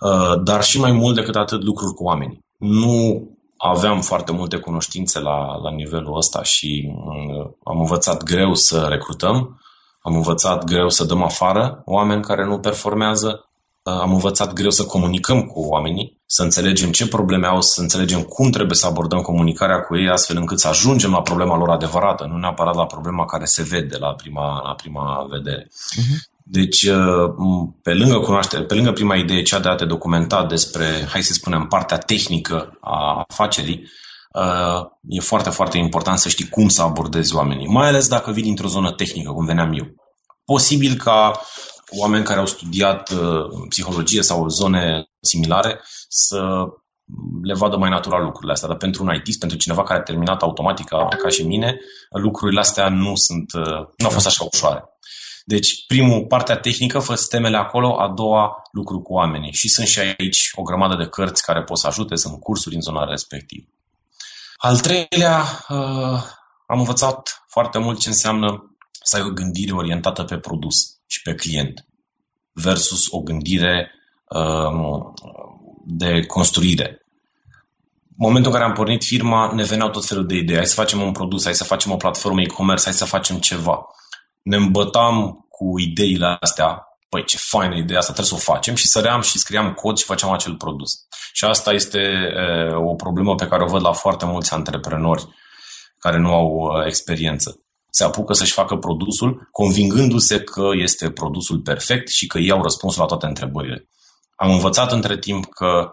Uh, 0.00 0.42
dar 0.42 0.64
și 0.64 0.80
mai 0.80 0.92
mult 0.92 1.14
decât 1.14 1.34
atât 1.34 1.62
lucruri 1.62 1.94
cu 1.94 2.04
oamenii. 2.04 2.46
Nu 2.58 3.28
aveam 3.56 4.00
foarte 4.00 4.32
multe 4.32 4.56
cunoștințe 4.56 5.20
la, 5.20 5.56
la 5.56 5.70
nivelul 5.70 6.16
ăsta 6.16 6.42
și 6.42 6.92
uh, 6.94 7.50
am 7.64 7.78
învățat 7.80 8.22
greu 8.22 8.54
să 8.54 8.86
recrutăm, 8.88 9.60
am 10.00 10.14
învățat 10.14 10.64
greu 10.64 10.88
să 10.88 11.04
dăm 11.04 11.22
afară 11.22 11.82
oameni 11.84 12.22
care 12.22 12.44
nu 12.44 12.58
performează, 12.58 13.48
am 13.82 14.12
învățat 14.12 14.52
greu 14.52 14.70
să 14.70 14.84
comunicăm 14.84 15.42
cu 15.42 15.60
oamenii, 15.60 16.20
să 16.26 16.42
înțelegem 16.42 16.90
ce 16.90 17.08
probleme 17.08 17.46
au, 17.46 17.60
să 17.60 17.80
înțelegem 17.80 18.22
cum 18.22 18.50
trebuie 18.50 18.76
să 18.76 18.86
abordăm 18.86 19.20
comunicarea 19.20 19.80
cu 19.80 19.96
ei, 19.96 20.08
astfel 20.08 20.36
încât 20.36 20.58
să 20.58 20.68
ajungem 20.68 21.10
la 21.10 21.22
problema 21.22 21.56
lor 21.56 21.70
adevărată, 21.70 22.24
nu 22.24 22.36
neapărat 22.36 22.74
la 22.74 22.86
problema 22.86 23.24
care 23.24 23.44
se 23.44 23.62
vede 23.62 23.96
la 23.96 24.14
prima, 24.14 24.62
la 24.62 24.74
prima 24.74 25.26
vedere. 25.30 25.66
Uh-huh. 25.66 26.37
Deci, 26.50 26.82
uh, 26.82 27.30
pe 27.82 27.94
lângă 27.94 28.18
cunoaștere, 28.18 28.64
pe 28.64 28.74
lângă 28.74 28.92
prima 28.92 29.16
idee, 29.16 29.42
cea 29.42 29.58
de 29.58 29.68
a 29.68 29.74
te 29.74 29.84
documenta 29.84 30.46
despre, 30.46 31.06
hai 31.08 31.22
să 31.22 31.32
spunem, 31.32 31.66
partea 31.66 31.98
tehnică 31.98 32.78
a 32.80 33.24
afacerii, 33.28 33.88
uh, 34.32 34.86
e 35.08 35.20
foarte, 35.20 35.50
foarte 35.50 35.78
important 35.78 36.18
să 36.18 36.28
știi 36.28 36.48
cum 36.48 36.68
să 36.68 36.82
abordezi 36.82 37.34
oamenii, 37.34 37.66
mai 37.66 37.88
ales 37.88 38.08
dacă 38.08 38.30
vii 38.30 38.42
dintr-o 38.42 38.68
zonă 38.68 38.92
tehnică, 38.92 39.30
cum 39.30 39.44
veneam 39.44 39.72
eu. 39.72 39.86
Posibil 40.44 40.94
ca 40.96 41.40
oameni 41.98 42.24
care 42.24 42.38
au 42.38 42.46
studiat 42.46 43.10
uh, 43.10 43.66
psihologie 43.68 44.22
sau 44.22 44.48
zone 44.48 45.08
similare 45.20 45.80
să 46.08 46.40
le 47.42 47.54
vadă 47.54 47.76
mai 47.76 47.90
natural 47.90 48.22
lucrurile 48.22 48.52
astea, 48.52 48.68
dar 48.68 48.76
pentru 48.76 49.02
un 49.02 49.14
IT, 49.14 49.38
pentru 49.38 49.58
cineva 49.58 49.82
care 49.82 49.98
a 49.98 50.02
terminat 50.02 50.42
automatica 50.42 51.08
ca 51.22 51.28
și 51.28 51.42
mine, 51.42 51.78
lucrurile 52.10 52.60
astea 52.60 52.88
nu 52.88 53.12
sunt, 53.14 53.52
uh, 53.52 53.86
nu 53.96 54.04
au 54.04 54.10
fost 54.10 54.26
așa 54.26 54.44
ușoare. 54.52 54.84
Deci, 55.54 55.86
primul, 55.86 56.26
partea 56.26 56.56
tehnică, 56.56 56.98
fă 56.98 57.14
temele 57.28 57.56
acolo, 57.56 58.00
a 58.00 58.12
doua, 58.14 58.62
lucru 58.72 59.00
cu 59.00 59.12
oamenii. 59.12 59.52
Și 59.52 59.68
sunt 59.68 59.86
și 59.86 59.98
aici 59.98 60.50
o 60.54 60.62
grămadă 60.62 60.96
de 60.96 61.08
cărți 61.08 61.42
care 61.42 61.62
pot 61.62 61.78
să 61.78 61.86
ajute, 61.86 62.16
sunt 62.16 62.40
cursuri 62.40 62.74
în 62.74 62.80
zona 62.80 63.04
respectivă. 63.04 63.66
Al 64.56 64.78
treilea, 64.78 65.40
uh, 65.68 66.22
am 66.66 66.78
învățat 66.78 67.44
foarte 67.46 67.78
mult 67.78 67.98
ce 67.98 68.08
înseamnă 68.08 68.76
să 69.02 69.16
ai 69.16 69.22
o 69.22 69.30
gândire 69.30 69.72
orientată 69.72 70.22
pe 70.22 70.38
produs 70.38 70.76
și 71.06 71.22
pe 71.22 71.34
client 71.34 71.86
versus 72.52 73.06
o 73.10 73.20
gândire 73.20 73.90
uh, 74.28 75.00
de 75.86 76.26
construire. 76.26 77.06
În 78.08 78.26
momentul 78.26 78.52
în 78.52 78.58
care 78.58 78.68
am 78.68 78.76
pornit 78.76 79.04
firma, 79.04 79.52
ne 79.54 79.64
veneau 79.64 79.90
tot 79.90 80.04
felul 80.04 80.26
de 80.26 80.34
idei. 80.34 80.56
Hai 80.56 80.66
să 80.66 80.74
facem 80.74 81.00
un 81.00 81.12
produs, 81.12 81.44
hai 81.44 81.54
să 81.54 81.64
facem 81.64 81.92
o 81.92 81.96
platformă 81.96 82.40
e-commerce, 82.40 82.84
hai 82.84 82.92
să 82.92 83.04
facem 83.04 83.38
ceva. 83.38 83.86
Ne 84.50 84.56
îmbătam 84.56 85.46
cu 85.48 85.78
ideile 85.78 86.36
astea. 86.40 86.82
Păi, 87.08 87.24
ce 87.24 87.36
faină 87.36 87.76
ideea 87.76 87.98
asta, 87.98 88.12
trebuie 88.12 88.38
să 88.38 88.50
o 88.50 88.52
facem 88.52 88.74
și 88.74 88.86
săream 88.86 89.20
și 89.20 89.38
scriam 89.38 89.72
cod 89.72 89.96
și 89.96 90.04
făceam 90.04 90.32
acel 90.32 90.54
produs. 90.56 90.90
Și 91.32 91.44
asta 91.44 91.72
este 91.72 91.98
e, 91.98 92.74
o 92.74 92.94
problemă 92.94 93.34
pe 93.34 93.46
care 93.46 93.62
o 93.62 93.66
văd 93.66 93.82
la 93.82 93.92
foarte 93.92 94.24
mulți 94.26 94.52
antreprenori 94.52 95.28
care 95.98 96.18
nu 96.18 96.32
au 96.32 96.48
experiență. 96.86 97.60
Se 97.90 98.04
apucă 98.04 98.32
să-și 98.32 98.52
facă 98.52 98.76
produsul 98.76 99.48
convingându-se 99.52 100.40
că 100.40 100.68
este 100.82 101.10
produsul 101.10 101.58
perfect 101.60 102.08
și 102.08 102.26
că 102.26 102.38
ei 102.38 102.50
au 102.50 102.62
răspunsul 102.62 103.00
la 103.00 103.06
toate 103.06 103.26
întrebările. 103.26 103.88
Am 104.36 104.50
învățat 104.50 104.92
între 104.92 105.18
timp 105.18 105.46
că 105.46 105.90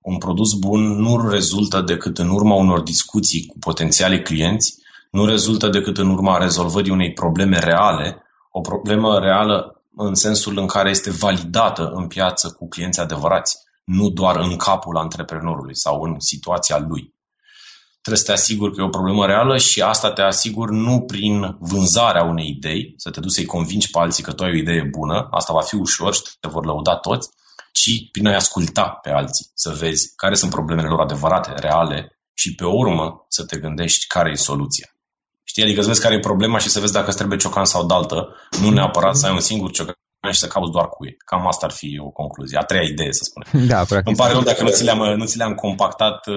un 0.00 0.18
produs 0.18 0.52
bun 0.52 0.80
nu 0.80 1.28
rezultă 1.28 1.80
decât 1.80 2.18
în 2.18 2.28
urma 2.28 2.54
unor 2.54 2.80
discuții 2.80 3.46
cu 3.46 3.58
potențiali 3.58 4.22
clienți, 4.22 4.74
nu 5.10 5.26
rezultă 5.26 5.68
decât 5.68 5.98
în 5.98 6.10
urma 6.10 6.38
rezolvării 6.38 6.90
unei 6.90 7.12
probleme 7.12 7.58
reale, 7.58 8.22
o 8.50 8.60
problemă 8.60 9.18
reală 9.18 9.82
în 9.96 10.14
sensul 10.14 10.58
în 10.58 10.66
care 10.66 10.90
este 10.90 11.10
validată 11.10 11.90
în 11.94 12.06
piață 12.06 12.50
cu 12.58 12.68
clienți 12.68 13.00
adevărați, 13.00 13.56
nu 13.84 14.08
doar 14.08 14.36
în 14.36 14.56
capul 14.56 14.96
antreprenorului 14.96 15.76
sau 15.76 16.00
în 16.02 16.14
situația 16.18 16.78
lui. 16.78 17.16
Trebuie 18.00 18.26
să 18.26 18.32
te 18.32 18.32
asiguri 18.32 18.74
că 18.74 18.80
e 18.80 18.84
o 18.84 18.88
problemă 18.98 19.26
reală 19.26 19.58
și 19.58 19.82
asta 19.82 20.12
te 20.12 20.22
asiguri 20.22 20.76
nu 20.76 21.00
prin 21.00 21.56
vânzarea 21.58 22.24
unei 22.24 22.48
idei, 22.48 22.94
să 22.96 23.10
te 23.10 23.20
duci 23.20 23.30
să-i 23.30 23.44
convingi 23.44 23.90
pe 23.90 23.98
alții 23.98 24.22
că 24.22 24.32
tu 24.32 24.42
ai 24.42 24.50
o 24.50 24.56
idee 24.56 24.88
bună, 24.90 25.28
asta 25.30 25.52
va 25.52 25.60
fi 25.60 25.74
ușor 25.74 26.14
și 26.14 26.22
te 26.40 26.48
vor 26.48 26.64
lăuda 26.64 26.96
toți, 26.96 27.28
ci 27.72 28.10
prin 28.12 28.26
a-i 28.26 28.34
asculta 28.34 28.98
pe 29.02 29.10
alții, 29.10 29.46
să 29.54 29.76
vezi 29.78 30.14
care 30.16 30.34
sunt 30.34 30.50
problemele 30.50 30.88
lor 30.88 31.00
adevărate, 31.00 31.52
reale 31.56 32.18
și 32.34 32.54
pe 32.54 32.64
urmă 32.64 33.24
să 33.28 33.44
te 33.44 33.58
gândești 33.58 34.06
care 34.06 34.30
e 34.30 34.34
soluția. 34.34 34.88
Știi? 35.50 35.62
Adică 35.62 35.80
să 35.80 35.86
vezi 35.88 36.00
care 36.00 36.14
e 36.14 36.30
problema 36.30 36.58
și 36.58 36.68
să 36.68 36.80
vezi 36.80 36.92
dacă 36.92 37.08
îți 37.08 37.16
trebuie 37.16 37.38
ciocan 37.38 37.64
sau 37.64 37.86
daltă, 37.86 38.34
nu 38.62 38.70
neapărat 38.70 39.16
să 39.16 39.26
ai 39.26 39.32
un 39.32 39.40
singur 39.40 39.70
ciocan 39.70 39.94
și 40.32 40.38
să 40.38 40.46
cauți 40.46 40.72
doar 40.72 40.88
cu 40.88 41.06
ei. 41.06 41.16
Cam 41.24 41.46
asta 41.46 41.66
ar 41.66 41.72
fi 41.72 41.88
o 42.06 42.10
concluzie. 42.10 42.58
A 42.58 42.64
treia 42.70 42.88
idee, 42.92 43.12
să 43.12 43.24
spunem. 43.28 43.48
Da, 43.72 43.80
practic. 43.90 44.08
Îmi 44.08 44.16
pare 44.16 44.32
rău 44.32 44.42
dacă 44.42 44.62
nu 44.62 44.70
ți, 44.70 44.84
le-am, 44.84 45.02
nu 45.16 45.24
ți 45.24 45.36
le-am 45.36 45.54
compactat 45.54 46.26
uh, 46.26 46.36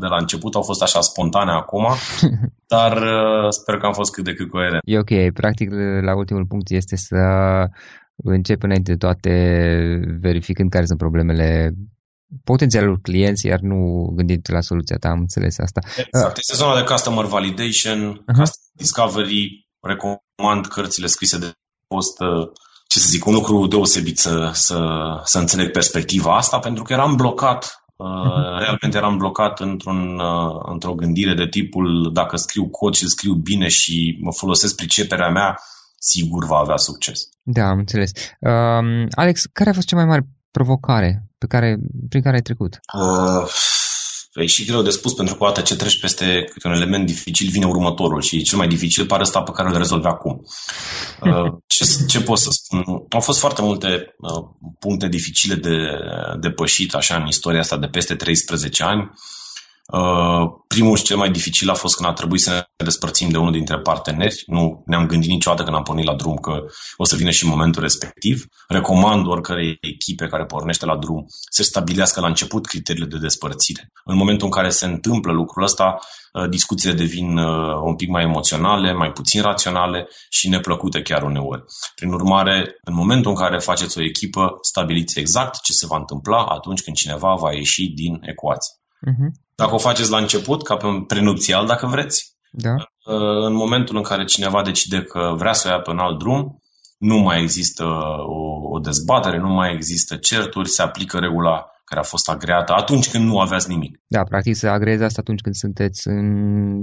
de 0.00 0.06
la 0.06 0.16
început, 0.16 0.54
au 0.54 0.62
fost 0.62 0.82
așa 0.82 1.00
spontane 1.00 1.52
acum, 1.52 1.86
dar 2.74 2.92
uh, 2.96 3.48
sper 3.48 3.76
că 3.76 3.86
am 3.86 3.92
fost 3.92 4.12
cât 4.12 4.24
de 4.24 4.34
cât 4.34 4.48
coerent. 4.50 4.82
E 4.84 4.98
ok. 4.98 5.32
Practic, 5.40 5.68
la 6.08 6.16
ultimul 6.16 6.46
punct 6.46 6.70
este 6.70 6.96
să 6.96 7.22
încep 8.16 8.62
înainte 8.62 8.90
de 8.90 9.02
toate 9.06 9.32
verificând 10.20 10.70
care 10.70 10.84
sunt 10.84 10.98
problemele 10.98 11.72
potențialul 12.44 12.98
clienți, 12.98 13.46
iar 13.46 13.60
nu 13.60 14.12
gândit 14.14 14.50
la 14.50 14.60
soluția 14.60 14.96
ta, 14.96 15.08
am 15.08 15.18
înțeles 15.18 15.58
asta. 15.58 15.80
Exact, 15.96 16.36
este 16.36 16.56
zona 16.56 16.76
de 16.76 16.84
customer 16.84 17.24
validation, 17.24 17.98
uh-huh. 18.12 18.38
customer 18.38 18.72
discovery, 18.72 19.68
recomand 19.80 20.66
cărțile 20.66 21.06
scrise 21.06 21.38
de 21.38 21.52
post, 21.86 22.16
ce 22.88 22.98
să 22.98 23.08
zic, 23.08 23.26
un 23.26 23.34
lucru 23.34 23.66
deosebit 23.66 24.18
să, 24.18 24.50
să, 24.52 24.78
să 25.24 25.38
înțeleg 25.38 25.70
perspectiva 25.70 26.36
asta, 26.36 26.58
pentru 26.58 26.82
că 26.82 26.92
eram 26.92 27.16
blocat, 27.16 27.84
uh-huh. 27.86 28.58
realmente 28.58 28.96
eram 28.96 29.16
blocat 29.16 29.60
într-un, 29.60 30.18
uh, 30.18 30.60
într-o 30.72 30.94
gândire 30.94 31.34
de 31.34 31.46
tipul 31.46 32.10
dacă 32.12 32.36
scriu 32.36 32.68
cod 32.68 32.94
și 32.94 33.08
scriu 33.08 33.34
bine 33.34 33.68
și 33.68 34.18
mă 34.20 34.32
folosesc 34.32 34.76
priceperea 34.76 35.30
mea, 35.30 35.58
sigur 35.98 36.46
va 36.46 36.56
avea 36.56 36.76
succes. 36.76 37.28
Da, 37.42 37.64
am 37.68 37.78
înțeles. 37.78 38.10
Uh, 38.40 39.06
Alex, 39.10 39.44
care 39.52 39.70
a 39.70 39.72
fost 39.72 39.86
cea 39.86 39.96
mai 39.96 40.04
mare 40.04 40.26
provocare 40.50 41.31
pe 41.42 41.48
care, 41.48 41.78
prin 42.08 42.22
care 42.22 42.36
ai 42.36 42.42
trecut? 42.42 42.80
Uh, 42.94 43.44
e 44.34 44.46
și 44.46 44.64
greu 44.64 44.82
de 44.82 44.90
spus, 44.90 45.12
pentru 45.12 45.34
că 45.34 45.44
odată 45.44 45.60
ce 45.60 45.76
treci 45.76 46.00
peste 46.00 46.44
câte 46.52 46.68
un 46.68 46.74
element 46.74 47.06
dificil, 47.06 47.48
vine 47.50 47.66
următorul 47.66 48.20
și 48.20 48.42
cel 48.42 48.58
mai 48.58 48.68
dificil 48.68 49.06
pare 49.06 49.22
ăsta 49.22 49.42
pe 49.42 49.50
care 49.50 49.68
îl 49.68 49.76
rezolvi 49.76 50.06
acum. 50.06 50.42
Uh, 51.20 51.52
ce, 51.74 51.84
ce 52.06 52.20
pot 52.20 52.38
să 52.38 52.48
spun? 52.50 52.82
Au 53.10 53.20
fost 53.20 53.38
foarte 53.38 53.62
multe 53.62 53.88
uh, 54.18 54.70
puncte 54.78 55.08
dificile 55.08 55.54
de 55.54 55.76
depășit 56.40 56.94
așa 56.94 57.16
în 57.16 57.26
istoria 57.26 57.60
asta 57.60 57.78
de 57.78 57.86
peste 57.86 58.14
13 58.14 58.82
ani. 58.82 59.00
Uh, 59.00 59.41
primul 60.66 60.96
și 60.96 61.02
cel 61.02 61.16
mai 61.16 61.30
dificil 61.30 61.70
a 61.70 61.74
fost 61.74 61.96
când 61.96 62.08
a 62.08 62.12
trebuit 62.12 62.40
să 62.40 62.50
ne 62.50 62.84
despărțim 62.84 63.28
de 63.28 63.38
unul 63.38 63.52
dintre 63.52 63.78
parteneri. 63.78 64.42
Nu 64.46 64.82
ne-am 64.86 65.06
gândit 65.06 65.30
niciodată 65.30 65.62
când 65.62 65.76
am 65.76 65.82
pornit 65.82 66.04
la 66.04 66.14
drum 66.14 66.36
că 66.36 66.52
o 66.96 67.04
să 67.04 67.16
vină 67.16 67.30
și 67.30 67.46
momentul 67.46 67.82
respectiv. 67.82 68.44
Recomand 68.68 69.26
oricărei 69.26 69.78
echipe 69.80 70.26
care 70.26 70.44
pornește 70.44 70.86
la 70.86 70.96
drum 70.96 71.24
să 71.50 71.62
stabilească 71.62 72.20
la 72.20 72.26
început 72.26 72.66
criteriile 72.66 73.06
de 73.06 73.18
despărțire. 73.18 73.90
În 74.04 74.16
momentul 74.16 74.46
în 74.46 74.52
care 74.52 74.68
se 74.68 74.86
întâmplă 74.86 75.32
lucrul 75.32 75.62
ăsta, 75.62 75.98
uh, 76.32 76.48
discuțiile 76.48 76.94
devin 76.94 77.36
uh, 77.36 77.80
un 77.84 77.96
pic 77.96 78.08
mai 78.08 78.22
emoționale, 78.22 78.92
mai 78.92 79.12
puțin 79.12 79.42
raționale 79.42 80.08
și 80.30 80.48
neplăcute 80.48 81.02
chiar 81.02 81.22
uneori. 81.22 81.62
Prin 81.94 82.12
urmare, 82.12 82.78
în 82.84 82.94
momentul 82.94 83.30
în 83.30 83.36
care 83.36 83.58
faceți 83.58 83.98
o 83.98 84.02
echipă, 84.02 84.58
stabiliți 84.60 85.18
exact 85.18 85.60
ce 85.60 85.72
se 85.72 85.86
va 85.86 85.96
întâmpla 85.96 86.44
atunci 86.44 86.82
când 86.82 86.96
cineva 86.96 87.34
va 87.34 87.52
ieși 87.52 87.88
din 87.88 88.18
ecuație. 88.20 88.74
Uh-huh. 89.10 89.41
Dacă 89.54 89.74
o 89.74 89.78
faceți 89.78 90.10
la 90.10 90.18
început, 90.18 90.62
ca 90.62 90.76
pe 90.76 90.86
un 90.86 91.04
prenupțial, 91.04 91.66
dacă 91.66 91.86
vreți, 91.86 92.32
da. 92.52 92.74
Uh, 92.74 93.44
în 93.46 93.54
momentul 93.54 93.96
în 93.96 94.02
care 94.02 94.24
cineva 94.24 94.62
decide 94.62 95.02
că 95.02 95.34
vrea 95.36 95.52
să 95.52 95.68
o 95.68 95.70
ia 95.70 95.80
pe 95.80 95.90
un 95.90 95.98
alt 95.98 96.18
drum, 96.18 96.62
nu 96.98 97.16
mai 97.16 97.42
există 97.42 97.84
o, 98.26 98.74
o 98.74 98.78
dezbatere, 98.78 99.38
nu 99.38 99.48
mai 99.48 99.72
există 99.72 100.16
certuri, 100.16 100.68
se 100.68 100.82
aplică 100.82 101.18
regula 101.18 101.66
care 101.84 102.00
a 102.00 102.08
fost 102.08 102.28
agreată 102.28 102.72
atunci 102.72 103.10
când 103.10 103.24
nu 103.24 103.40
aveați 103.40 103.68
nimic. 103.68 104.00
Da, 104.06 104.22
practic 104.22 104.56
se 104.56 104.68
agrează 104.68 105.04
asta 105.04 105.20
atunci 105.20 105.40
când 105.40 105.54
sunteți 105.54 106.08
în 106.08 106.26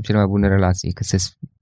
cele 0.01 0.17
mai 0.17 0.27
bune 0.27 0.47
relații, 0.47 0.93
că 0.93 1.03
se 1.03 1.17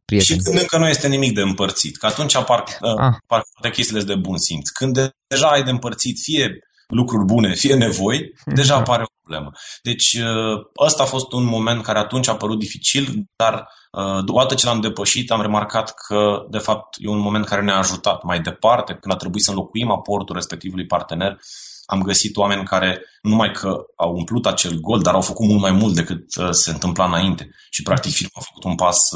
prieteni. 0.06 0.40
Și 0.40 0.44
când 0.44 0.60
încă 0.60 0.78
nu 0.78 0.88
este 0.88 1.08
nimic 1.08 1.34
de 1.34 1.42
împărțit, 1.42 1.98
că 1.98 2.06
atunci 2.06 2.36
apar, 2.36 2.60
uh, 2.60 3.00
ah. 3.00 3.14
apar 3.24 3.42
toate 3.54 3.76
chestiile 3.76 4.04
de 4.04 4.16
bun 4.16 4.38
simț. 4.38 4.70
Când 4.70 4.94
deja 5.28 5.48
ai 5.48 5.64
de 5.64 5.70
împărțit 5.70 6.18
fie 6.22 6.60
lucruri 6.88 7.26
bune, 7.26 7.54
fie 7.54 7.76
nevoi, 7.76 8.34
deja 8.46 8.74
mhm. 8.74 8.82
apare 8.82 9.04
o 9.04 9.20
problemă. 9.22 9.52
Deci 9.82 10.14
uh, 10.14 10.86
ăsta 10.86 11.04
a 11.04 11.06
fost 11.06 11.32
un 11.32 11.46
moment 11.46 11.84
care 11.84 12.00
atunci 12.00 12.28
a 12.28 12.36
părut 12.36 12.60
dificil, 12.60 13.28
dar 13.36 13.68
uh, 13.92 14.24
odată 14.28 14.56
ce 14.56 14.66
l-am 14.66 14.80
depășit 14.80 15.32
am 15.32 15.42
remarcat 15.42 15.94
că 16.08 16.46
de 16.50 16.58
fapt 16.58 16.96
e 16.98 17.10
un 17.10 17.20
moment 17.20 17.46
care 17.46 17.62
ne-a 17.62 17.78
ajutat 17.78 18.24
mai 18.24 18.40
departe, 18.40 18.98
când 19.02 19.14
a 19.14 19.18
trebuit 19.18 19.44
să 19.44 19.50
înlocuim 19.50 19.92
aportul 19.92 20.36
respectivului 20.36 20.86
partener, 20.86 21.40
am 21.86 22.02
găsit 22.02 22.38
oameni 22.38 22.64
care 22.64 23.02
nu 23.22 23.30
numai 23.30 23.52
că 23.52 23.76
au 23.96 24.16
umplut 24.16 24.46
acel 24.46 24.80
gol, 24.80 25.02
dar 25.02 25.14
au 25.14 25.22
făcut 25.22 25.46
mult 25.46 25.62
mai 25.62 25.72
mult 25.72 25.96
decât 25.96 26.36
uh, 26.36 26.50
se 26.52 26.72
întâmpla 26.72 27.06
înainte. 27.06 27.50
Și 27.70 27.84
practic 27.84 28.12
firma 28.12 28.32
a 28.34 28.42
făcut 28.42 28.64
un 28.64 28.76
pas, 28.76 29.14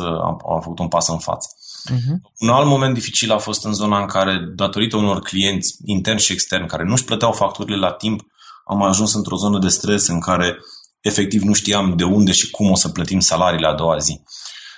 a 0.55 0.59
făcut 0.61 0.79
un 0.79 0.87
pas 0.87 1.07
în 1.07 1.17
față. 1.17 1.47
Uh-huh. 1.89 2.15
Un 2.39 2.49
alt 2.49 2.67
moment 2.67 2.93
dificil 2.93 3.31
a 3.31 3.37
fost 3.37 3.65
în 3.65 3.73
zona 3.73 3.99
în 3.99 4.07
care, 4.07 4.51
datorită 4.55 4.97
unor 4.97 5.19
clienți 5.19 5.75
interni 5.85 6.19
și 6.19 6.31
externi 6.31 6.67
care 6.67 6.83
nu-și 6.83 7.03
plăteau 7.03 7.31
facturile 7.31 7.77
la 7.77 7.91
timp, 7.91 8.21
am 8.65 8.81
ajuns 8.81 9.13
într-o 9.13 9.35
zonă 9.35 9.59
de 9.59 9.67
stres 9.67 10.07
în 10.07 10.19
care 10.19 10.57
efectiv 11.01 11.41
nu 11.41 11.53
știam 11.53 11.95
de 11.95 12.03
unde 12.03 12.31
și 12.31 12.49
cum 12.49 12.71
o 12.71 12.75
să 12.75 12.89
plătim 12.89 13.19
salariile 13.19 13.67
a 13.67 13.75
doua 13.75 13.97
zi. 13.97 14.21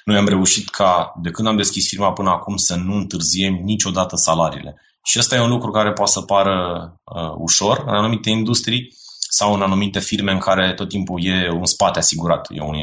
Noi 0.05 0.17
am 0.17 0.27
reușit 0.27 0.69
ca, 0.69 1.13
de 1.21 1.29
când 1.29 1.47
am 1.47 1.55
deschis 1.55 1.87
firma 1.87 2.13
până 2.13 2.29
acum, 2.29 2.55
să 2.55 2.75
nu 2.75 2.95
întârziem 2.95 3.53
niciodată 3.53 4.15
salariile. 4.15 4.81
Și 5.03 5.19
ăsta 5.19 5.35
e 5.35 5.41
un 5.41 5.49
lucru 5.49 5.71
care 5.71 5.91
poate 5.93 6.11
să 6.11 6.21
pară 6.21 6.55
uh, 7.03 7.33
ușor 7.37 7.83
în 7.87 7.93
anumite 7.93 8.29
industrii 8.29 8.95
sau 9.39 9.53
în 9.53 9.61
anumite 9.61 9.99
firme 9.99 10.31
în 10.31 10.37
care 10.37 10.73
tot 10.73 10.89
timpul 10.89 11.25
e 11.25 11.49
un 11.59 11.65
spate 11.65 11.99
asigurat. 11.99 12.47
E 12.49 12.61
un, 12.61 12.75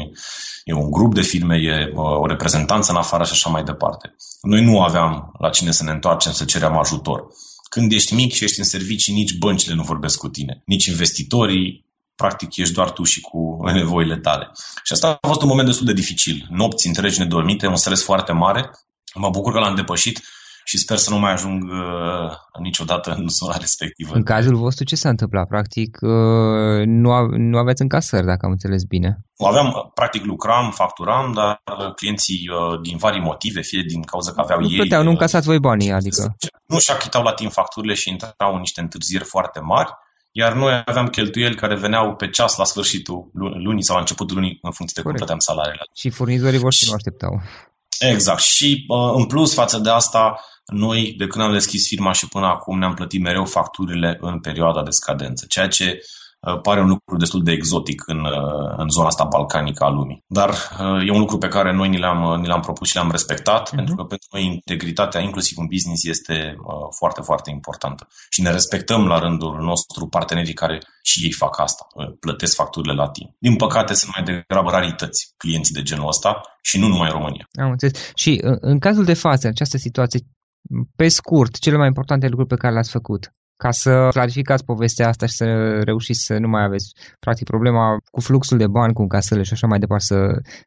e 0.63 0.73
un 0.73 0.91
grup 0.91 1.13
de 1.13 1.21
firme, 1.21 1.55
e 1.55 1.91
o 1.95 2.25
reprezentanță 2.25 2.91
în 2.91 2.97
afară 2.97 3.23
și 3.23 3.31
așa 3.31 3.49
mai 3.49 3.63
departe. 3.63 4.15
Noi 4.41 4.63
nu 4.63 4.81
aveam 4.81 5.31
la 5.39 5.49
cine 5.49 5.71
să 5.71 5.83
ne 5.83 5.91
întoarcem 5.91 6.31
să 6.31 6.45
cerem 6.45 6.77
ajutor. 6.77 7.27
Când 7.69 7.91
ești 7.91 8.13
mic 8.13 8.33
și 8.33 8.43
ești 8.43 8.59
în 8.59 8.65
servicii, 8.65 9.13
nici 9.13 9.37
băncile 9.37 9.75
nu 9.75 9.83
vorbesc 9.83 10.17
cu 10.17 10.29
tine, 10.29 10.61
nici 10.65 10.85
investitorii, 10.85 11.85
practic 12.15 12.55
ești 12.55 12.73
doar 12.73 12.91
tu 12.91 13.03
și 13.03 13.21
cu 13.21 13.39
nevoile 13.73 14.17
tale. 14.17 14.51
Și 14.83 14.93
asta 14.93 15.17
a 15.21 15.27
fost 15.27 15.41
un 15.41 15.47
moment 15.47 15.67
destul 15.67 15.85
de 15.85 15.93
dificil. 15.93 16.47
Nopți 16.49 16.87
întregi 16.87 17.19
nedormite, 17.19 17.67
un 17.67 17.75
stres 17.75 18.03
foarte 18.03 18.31
mare. 18.31 18.69
Mă 19.13 19.29
bucur 19.29 19.53
că 19.53 19.59
l-am 19.59 19.75
depășit 19.75 20.21
și 20.63 20.77
sper 20.77 20.97
să 20.97 21.09
nu 21.09 21.19
mai 21.19 21.31
ajung 21.31 21.63
uh, 21.63 22.31
niciodată 22.59 23.11
în 23.11 23.27
zona 23.27 23.57
respectivă. 23.57 24.13
În 24.13 24.23
cazul 24.23 24.55
vostru 24.55 24.83
ce 24.83 24.95
s-a 24.95 25.09
întâmplat? 25.09 25.47
Practic 25.47 25.97
uh, 26.01 26.85
nu, 26.85 27.11
a, 27.11 27.27
nu 27.37 27.57
aveți 27.57 27.81
încasări, 27.81 28.25
dacă 28.25 28.45
am 28.45 28.51
înțeles 28.51 28.83
bine. 28.83 29.17
Aveam, 29.37 29.91
practic 29.93 30.25
lucram, 30.25 30.71
facturam, 30.71 31.31
dar 31.33 31.61
clienții 31.95 32.49
uh, 32.49 32.81
din 32.81 32.97
vari 32.97 33.19
motive, 33.19 33.61
fie 33.61 33.83
din 33.87 34.01
cauza 34.01 34.31
că 34.31 34.41
aveau 34.41 34.59
nu 34.59 34.69
ei... 34.69 34.75
Plăteau, 34.75 35.01
nu 35.01 35.07
uh, 35.07 35.13
încasați 35.13 35.47
voi 35.47 35.59
banii, 35.59 35.91
adică... 35.91 36.35
Nu 36.65 36.79
și 36.79 36.91
achitau 36.91 37.23
la 37.23 37.33
timp 37.33 37.51
facturile 37.51 37.93
și 37.93 38.09
intrau 38.09 38.53
în 38.53 38.59
niște 38.59 38.81
întârzieri 38.81 39.23
foarte 39.23 39.59
mari 39.59 39.91
iar 40.31 40.53
noi 40.53 40.81
aveam 40.85 41.07
cheltuieli 41.07 41.55
care 41.55 41.75
veneau 41.75 42.15
pe 42.15 42.29
ceas 42.29 42.55
la 42.55 42.63
sfârșitul 42.63 43.29
lunii 43.33 43.83
sau 43.83 43.95
la 43.95 44.01
începutul 44.01 44.35
lunii 44.35 44.59
în 44.61 44.71
funcție 44.71 45.01
de 45.01 45.07
cum 45.07 45.17
plăteam 45.17 45.39
salariile. 45.39 45.83
Și 45.95 46.09
furnizorii 46.09 46.59
voștri 46.59 46.87
nu 46.87 46.93
așteptau. 46.93 47.41
Exact. 47.99 48.41
Și 48.41 48.85
în 49.15 49.25
plus 49.25 49.53
față 49.53 49.77
de 49.77 49.89
asta, 49.89 50.39
noi, 50.65 51.13
de 51.17 51.27
când 51.27 51.45
am 51.45 51.51
deschis 51.51 51.87
firma 51.87 52.11
și 52.11 52.27
până 52.27 52.45
acum, 52.45 52.77
ne-am 52.77 52.93
plătit 52.93 53.21
mereu 53.21 53.45
facturile 53.45 54.17
în 54.21 54.39
perioada 54.39 54.83
de 54.83 54.89
scadență, 54.89 55.45
ceea 55.49 55.67
ce 55.67 56.01
Uh, 56.47 56.61
pare 56.61 56.81
un 56.81 56.87
lucru 56.87 57.17
destul 57.17 57.43
de 57.43 57.51
exotic 57.51 58.03
în, 58.07 58.19
uh, 58.19 58.73
în 58.77 58.89
zona 58.89 59.07
asta 59.07 59.23
balcanică 59.23 59.83
a 59.83 59.89
lumii. 59.89 60.23
Dar 60.27 60.49
uh, 60.49 61.07
e 61.07 61.11
un 61.11 61.19
lucru 61.19 61.37
pe 61.37 61.47
care 61.47 61.73
noi 61.73 61.89
ni 61.89 61.99
l-am, 61.99 62.39
ni 62.41 62.47
l-am 62.47 62.59
propus 62.59 62.87
și 62.89 62.95
l-am 62.95 63.11
respectat, 63.11 63.69
uh-huh. 63.69 63.75
pentru 63.75 63.95
că 63.95 64.03
pentru 64.03 64.27
noi 64.31 64.45
integritatea, 64.45 65.21
inclusiv 65.21 65.57
în 65.57 65.65
business, 65.65 66.03
este 66.03 66.55
foarte, 66.97 67.21
foarte 67.21 67.49
importantă. 67.49 68.07
Și 68.29 68.41
ne 68.41 68.51
respectăm 68.51 69.07
la 69.07 69.19
rândul 69.19 69.57
nostru 69.59 70.07
partenerii 70.07 70.53
care 70.53 70.79
și 71.03 71.23
ei 71.23 71.31
fac 71.31 71.59
asta, 71.59 71.87
plătesc 72.19 72.55
facturile 72.55 72.93
la 72.93 73.09
timp. 73.09 73.35
Din 73.39 73.55
păcate, 73.55 73.93
sunt 73.93 74.11
mai 74.15 74.23
degrabă 74.23 74.69
rarități 74.69 75.33
clienții 75.37 75.73
de 75.73 75.81
genul 75.81 76.07
ăsta 76.07 76.41
și 76.61 76.79
nu 76.79 76.87
numai 76.87 77.07
în 77.07 77.17
România. 77.17 77.47
Am 77.51 77.71
înțeles. 77.71 78.11
Și 78.15 78.39
în 78.43 78.79
cazul 78.79 79.03
de 79.03 79.13
față, 79.13 79.45
în 79.45 79.53
această 79.53 79.77
situație, 79.77 80.19
pe 80.95 81.07
scurt, 81.07 81.57
cele 81.57 81.77
mai 81.77 81.87
importante 81.87 82.27
lucruri 82.27 82.49
pe 82.49 82.55
care 82.55 82.73
le-ați 82.73 82.91
făcut 82.91 83.33
ca 83.63 83.71
să 83.71 84.07
clarificați 84.11 84.63
povestea 84.63 85.07
asta 85.07 85.25
și 85.25 85.33
să 85.33 85.45
reușiți 85.89 86.25
să 86.25 86.33
nu 86.43 86.47
mai 86.47 86.63
aveți 86.63 86.87
practic 87.19 87.45
problema 87.47 87.97
cu 88.11 88.21
fluxul 88.21 88.57
de 88.57 88.67
bani, 88.67 88.93
cu 88.93 89.01
încasările 89.01 89.45
și 89.45 89.53
așa 89.53 89.67
mai 89.67 89.79
departe, 89.79 90.05
să, 90.05 90.15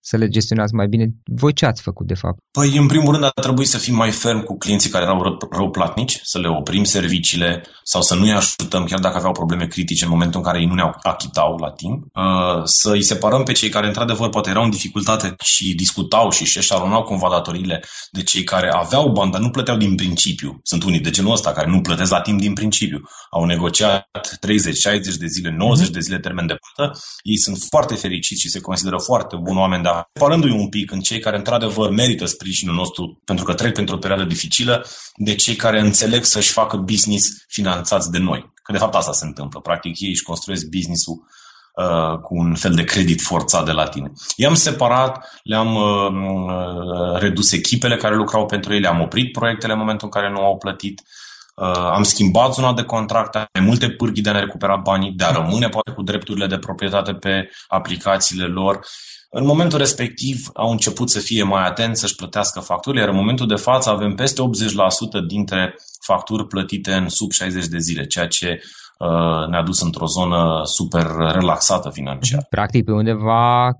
să 0.00 0.16
le 0.16 0.28
gestionați 0.28 0.74
mai 0.74 0.86
bine. 0.86 1.06
Voi 1.24 1.52
ce 1.52 1.66
ați 1.66 1.82
făcut 1.82 2.06
de 2.06 2.14
fapt? 2.14 2.38
Păi, 2.50 2.76
în 2.76 2.86
primul 2.86 3.12
rând, 3.12 3.24
a 3.24 3.40
trebuit 3.40 3.68
să 3.68 3.78
fim 3.78 3.94
mai 3.94 4.10
ferm 4.10 4.42
cu 4.42 4.58
clienții 4.58 4.90
care 4.90 5.04
erau 5.04 5.22
rău, 5.22 5.36
rău 5.50 5.70
platnici, 5.70 6.20
să 6.22 6.38
le 6.38 6.48
oprim 6.48 6.84
serviciile 6.84 7.62
sau 7.82 8.02
să 8.02 8.14
nu-i 8.14 8.32
ajutăm 8.32 8.84
chiar 8.84 8.98
dacă 8.98 9.16
aveau 9.16 9.32
probleme 9.32 9.66
critice 9.66 10.04
în 10.04 10.10
momentul 10.10 10.40
în 10.40 10.46
care 10.46 10.58
ei 10.60 10.66
nu 10.66 10.74
ne 10.74 10.90
achitau 11.02 11.56
la 11.56 11.70
timp, 11.70 12.04
uh, 12.04 12.62
să 12.64 12.90
îi 12.90 13.02
separăm 13.02 13.42
pe 13.42 13.52
cei 13.52 13.68
care 13.68 13.86
într-adevăr 13.86 14.28
poate 14.28 14.50
erau 14.50 14.64
în 14.64 14.70
dificultate 14.70 15.34
și 15.42 15.74
discutau 15.74 16.30
și 16.30 16.42
își 16.42 16.58
eșalonau 16.58 17.02
cumva 17.02 17.28
datoriile 17.30 17.84
de 18.10 18.22
cei 18.22 18.44
care 18.44 18.70
aveau 18.72 19.08
bani, 19.08 19.32
dar 19.32 19.40
nu 19.40 19.50
plăteau 19.50 19.76
din 19.76 19.94
principiu. 19.94 20.58
Sunt 20.62 20.82
unii 20.82 21.00
de 21.00 21.10
genul 21.10 21.32
ăsta 21.32 21.52
care 21.52 21.70
nu 21.70 21.80
plătesc 21.80 22.10
la 22.10 22.20
timp 22.20 22.40
din 22.40 22.52
principiu 22.52 22.82
principiu. 22.86 23.08
Au 23.30 23.44
negociat 23.44 24.36
30, 24.40 24.76
60 24.76 25.16
de 25.16 25.26
zile, 25.26 25.50
90 25.50 25.88
de 25.88 26.00
zile 26.00 26.18
termen 26.18 26.46
de 26.46 26.56
plată. 26.74 26.98
Ei 27.22 27.38
sunt 27.38 27.58
foarte 27.68 27.94
fericiți 27.94 28.40
și 28.40 28.48
se 28.48 28.60
consideră 28.60 28.98
foarte 28.98 29.36
buni 29.36 29.58
oameni, 29.58 29.82
dar 29.82 30.10
separându-i 30.12 30.50
un 30.50 30.68
pic 30.68 30.90
în 30.90 31.00
cei 31.00 31.18
care 31.18 31.36
într-adevăr 31.36 31.90
merită 31.90 32.24
sprijinul 32.24 32.74
nostru 32.74 33.20
pentru 33.24 33.44
că 33.44 33.54
trec 33.54 33.74
pentru 33.74 33.94
o 33.94 33.98
perioadă 33.98 34.24
dificilă, 34.24 34.86
de 35.16 35.34
cei 35.34 35.54
care 35.54 35.80
înțeleg 35.80 36.24
să-și 36.24 36.52
facă 36.52 36.76
business 36.76 37.44
finanțați 37.48 38.10
de 38.10 38.18
noi. 38.18 38.52
Că 38.62 38.72
de 38.72 38.78
fapt 38.78 38.94
asta 38.94 39.12
se 39.12 39.24
întâmplă. 39.24 39.60
Practic 39.60 40.00
ei 40.00 40.08
își 40.10 40.22
construiesc 40.22 40.66
business-ul 40.66 41.26
Uh, 41.76 42.18
cu 42.18 42.34
un 42.36 42.54
fel 42.54 42.74
de 42.74 42.84
credit 42.84 43.20
forțat 43.20 43.64
de 43.64 43.72
la 43.72 43.86
tine. 43.86 44.12
I-am 44.36 44.54
separat, 44.54 45.40
le-am 45.42 45.74
uh, 45.74 46.10
uh, 46.10 47.18
redus 47.18 47.52
echipele 47.52 47.96
care 47.96 48.14
lucrau 48.14 48.46
pentru 48.46 48.72
ei, 48.72 48.80
le-am 48.80 49.00
oprit 49.00 49.32
proiectele 49.32 49.72
în 49.72 49.78
momentul 49.78 50.08
în 50.12 50.20
care 50.20 50.32
nu 50.32 50.40
au 50.40 50.56
plătit, 50.56 51.00
Uh, 51.00 51.23
am 51.92 52.02
schimbat 52.02 52.54
zona 52.54 52.72
de 52.72 52.82
contract, 52.82 53.34
mai 53.34 53.66
multe 53.66 53.90
pârghii 53.90 54.22
de 54.22 54.28
a 54.28 54.32
ne 54.32 54.40
recupera 54.40 54.76
banii, 54.76 55.12
de 55.12 55.24
a 55.24 55.32
rămâne 55.32 55.68
poate 55.68 55.90
cu 55.90 56.02
drepturile 56.02 56.46
de 56.46 56.58
proprietate 56.58 57.12
pe 57.12 57.50
aplicațiile 57.68 58.44
lor. 58.44 58.80
În 59.30 59.46
momentul 59.46 59.78
respectiv 59.78 60.36
au 60.54 60.70
început 60.70 61.10
să 61.10 61.18
fie 61.18 61.42
mai 61.42 61.66
atenți 61.66 62.00
să-și 62.00 62.14
plătească 62.14 62.60
facturile, 62.60 63.00
iar 63.00 63.10
în 63.10 63.16
momentul 63.16 63.46
de 63.46 63.54
față 63.54 63.90
avem 63.90 64.14
peste 64.14 64.42
80% 64.42 65.26
dintre 65.26 65.74
facturi 66.00 66.46
plătite 66.46 66.92
în 66.92 67.08
sub 67.08 67.30
60 67.30 67.66
de 67.66 67.78
zile, 67.78 68.06
ceea 68.06 68.26
ce 68.26 68.60
uh, 68.98 69.48
ne-a 69.48 69.62
dus 69.62 69.80
într-o 69.80 70.06
zonă 70.06 70.60
super 70.64 71.06
relaxată 71.16 71.90
financiar. 71.90 72.46
Practic, 72.50 72.84
pe 72.84 72.92
undeva 72.92 73.70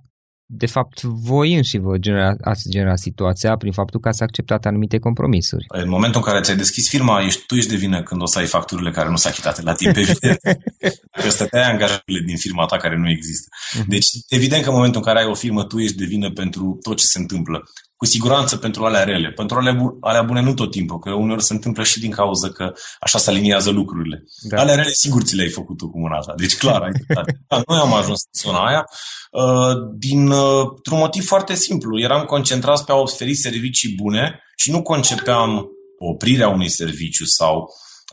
de 0.47 0.67
fapt, 0.67 1.03
voi 1.03 1.55
înși 1.55 1.79
vă 1.79 1.97
genera, 1.99 2.35
ați 2.41 2.69
generat 2.71 2.99
situația 2.99 3.57
prin 3.57 3.73
faptul 3.73 4.01
că 4.01 4.09
ați 4.09 4.23
acceptat 4.23 4.67
anumite 4.67 4.99
compromisuri. 4.99 5.65
În 5.69 5.89
momentul 5.89 6.21
în 6.25 6.33
care 6.33 6.43
ți-ai 6.43 6.57
deschis 6.57 6.89
firma, 6.89 7.23
ești, 7.23 7.47
tu 7.47 7.55
ești 7.55 7.71
de 7.71 7.77
vină 7.77 8.03
când 8.03 8.23
o 8.23 8.27
să 8.27 8.39
ai 8.39 8.47
facturile 8.47 8.91
care 8.91 9.09
nu 9.09 9.17
s-au 9.17 9.31
achitate 9.31 9.63
la 9.63 9.75
timp, 9.75 9.97
evident. 9.97 10.39
că 11.23 11.31
stăteai 11.31 11.71
angajările 11.71 12.21
din 12.27 12.37
firma 12.37 12.67
ta 12.67 12.77
care 12.77 12.97
nu 12.97 13.11
există. 13.11 13.49
Mhm. 13.79 13.89
Deci, 13.89 14.09
evident 14.29 14.63
că 14.63 14.69
în 14.69 14.75
momentul 14.75 15.01
în 15.01 15.07
care 15.07 15.19
ai 15.19 15.31
o 15.31 15.35
firmă, 15.35 15.65
tu 15.65 15.79
ești 15.79 15.97
de 15.97 16.05
vină 16.05 16.31
pentru 16.31 16.79
tot 16.83 16.97
ce 16.97 17.05
se 17.05 17.19
întâmplă 17.19 17.63
cu 18.05 18.11
siguranță 18.11 18.57
pentru 18.57 18.85
alea 18.85 19.05
rele. 19.05 19.31
Pentru 19.31 19.57
alea, 19.57 19.73
bu- 19.73 19.97
alea 20.01 20.23
bune 20.23 20.41
nu 20.41 20.55
tot 20.55 20.71
timpul, 20.71 20.99
că 20.99 21.11
uneori 21.13 21.43
se 21.43 21.53
întâmplă 21.53 21.83
și 21.83 22.01
din 22.01 22.11
cauza 22.11 22.49
că 22.49 22.73
așa 23.01 23.19
se 23.19 23.31
aliniază 23.31 23.71
lucrurile. 23.71 24.25
Da. 24.49 24.61
Alea 24.61 24.75
rele 24.75 24.93
sigur 24.93 25.23
ți 25.23 25.35
le-ai 25.35 25.49
făcut 25.49 25.77
tu 25.77 25.91
cu 25.91 25.99
mâna 25.99 26.19
ta. 26.19 26.35
Deci 26.37 26.57
clar, 26.57 26.83
ai 26.83 26.93
da, 27.49 27.63
Noi 27.67 27.79
am 27.79 27.95
ajuns 27.95 28.21
în 28.33 28.51
zona 28.51 28.67
aia 28.67 28.85
uh, 29.31 29.75
din, 29.97 30.31
uh, 30.31 30.65
un 30.93 30.99
motiv 30.99 31.25
foarte 31.25 31.55
simplu. 31.55 32.01
Eram 32.01 32.25
concentrați 32.25 32.85
pe 32.85 32.93
a 32.93 32.95
oferi 32.95 33.35
servicii 33.35 33.95
bune 34.03 34.41
și 34.57 34.71
nu 34.71 34.83
concepeam 34.83 35.67
oprirea 35.99 36.49
unui 36.49 36.69
serviciu 36.69 37.25
sau 37.25 37.69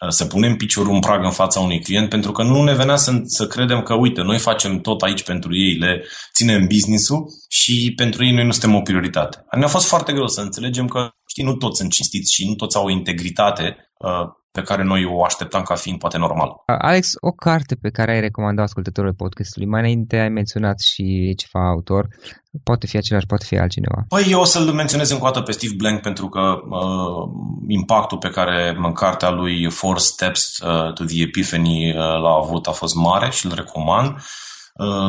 să 0.10 0.26
punem 0.26 0.56
piciorul 0.56 0.94
în 0.94 1.00
prag 1.00 1.24
în 1.24 1.32
fața 1.32 1.60
unui 1.60 1.82
client, 1.82 2.10
pentru 2.10 2.32
că 2.32 2.44
nu 2.44 2.64
ne 2.64 2.74
venea 2.74 2.96
să, 2.96 3.22
să 3.26 3.48
credem 3.48 3.82
că, 3.82 3.94
uite, 3.94 4.22
noi 4.22 4.40
facem 4.40 4.80
tot 4.80 5.02
aici 5.02 5.24
pentru 5.24 5.56
ei, 5.56 5.78
le 5.78 6.04
ținem 6.34 6.68
business-ul 6.68 7.26
și 7.50 7.94
pentru 7.96 8.26
ei 8.26 8.32
noi 8.32 8.46
nu 8.46 8.52
suntem 8.52 8.76
o 8.76 8.82
prioritate. 8.82 9.46
Ne-a 9.52 9.68
fost 9.68 9.88
foarte 9.88 10.14
greu 10.14 10.28
să 10.28 10.42
înțelegem 10.42 10.88
că, 10.88 11.10
știi, 11.32 11.44
nu 11.50 11.56
toți 11.56 11.78
sunt 11.80 11.92
cinstiți 11.92 12.34
și 12.36 12.48
nu 12.48 12.56
toți 12.56 12.78
au 12.78 12.86
o 12.86 12.96
integritate 13.00 13.66
uh, 13.98 14.26
pe 14.52 14.62
care 14.62 14.84
noi 14.84 15.04
o 15.06 15.24
așteptam 15.24 15.64
ca 15.64 15.76
fiind 15.76 16.00
poate 16.00 16.18
normal. 16.18 16.50
Alex, 16.66 17.04
o 17.30 17.32
carte 17.32 17.76
pe 17.76 17.90
care 17.90 18.12
ai 18.12 18.20
recomandat 18.20 18.66
ascultătorului 18.66 19.16
podcastului, 19.16 19.68
mai 19.68 19.80
înainte 19.80 20.16
ai 20.18 20.30
menționat 20.30 20.80
și 20.80 21.06
ceva 21.42 21.68
autor, 21.68 22.08
poate 22.64 22.88
fi 22.88 22.98
același, 22.98 23.26
poate 23.26 23.46
fi 23.48 23.58
altcineva. 23.58 24.00
Păi 24.08 24.26
eu 24.30 24.40
o 24.40 24.44
să-l 24.44 24.74
menționez 24.74 25.10
încă 25.10 25.24
o 25.24 25.30
dată 25.30 25.42
pe 25.42 25.52
Steve 25.52 25.74
Blank 25.78 26.02
pentru 26.02 26.28
că 26.30 26.42
uh, 26.42 27.24
impactul 27.68 28.18
pe 28.18 28.30
care 28.30 28.76
în 28.86 28.94
cartea 28.94 29.30
lui 29.30 29.70
Four 29.70 29.98
Steps 30.00 30.58
uh, 30.58 30.94
to 30.94 31.04
the 31.04 31.22
Epiphany 31.22 31.90
uh, 31.90 31.96
l-a 31.96 32.36
avut 32.44 32.68
a 32.68 32.72
fost 32.72 32.96
mare 32.96 33.30
și 33.30 33.46
îl 33.46 33.54
recomand. 33.56 34.10
Uh, 34.10 34.22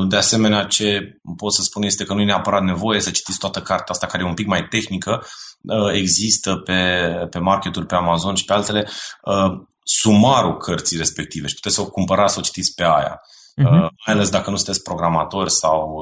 de 0.08 0.16
asemenea, 0.16 0.64
ce 0.64 1.20
pot 1.36 1.52
să 1.52 1.62
spun 1.62 1.82
este 1.82 2.04
că 2.04 2.14
nu 2.14 2.20
e 2.20 2.24
neapărat 2.24 2.62
nevoie 2.62 3.00
să 3.00 3.10
citiți 3.10 3.38
toată 3.38 3.60
cartea 3.60 3.86
asta, 3.88 4.06
care 4.06 4.22
e 4.22 4.26
un 4.26 4.34
pic 4.34 4.46
mai 4.46 4.66
tehnică, 4.68 5.22
Uh, 5.62 5.92
există 5.92 6.56
pe, 6.56 7.10
pe 7.30 7.38
marketuri, 7.38 7.86
pe 7.86 7.94
Amazon 7.94 8.34
și 8.34 8.44
pe 8.44 8.52
altele, 8.52 8.88
uh, 9.22 9.62
sumarul 9.82 10.56
cărții 10.56 10.96
respective 10.96 11.46
și 11.46 11.54
puteți 11.54 11.74
să 11.74 11.80
o 11.80 11.90
cumpărați, 11.90 12.32
să 12.32 12.38
o 12.38 12.42
citiți 12.42 12.74
pe 12.74 12.82
aia. 12.82 13.20
Uh-huh. 13.52 13.88
mai 14.06 14.14
ales 14.14 14.30
dacă 14.30 14.50
nu 14.50 14.56
sunteți 14.56 14.82
programator 14.82 15.48
sau 15.48 15.94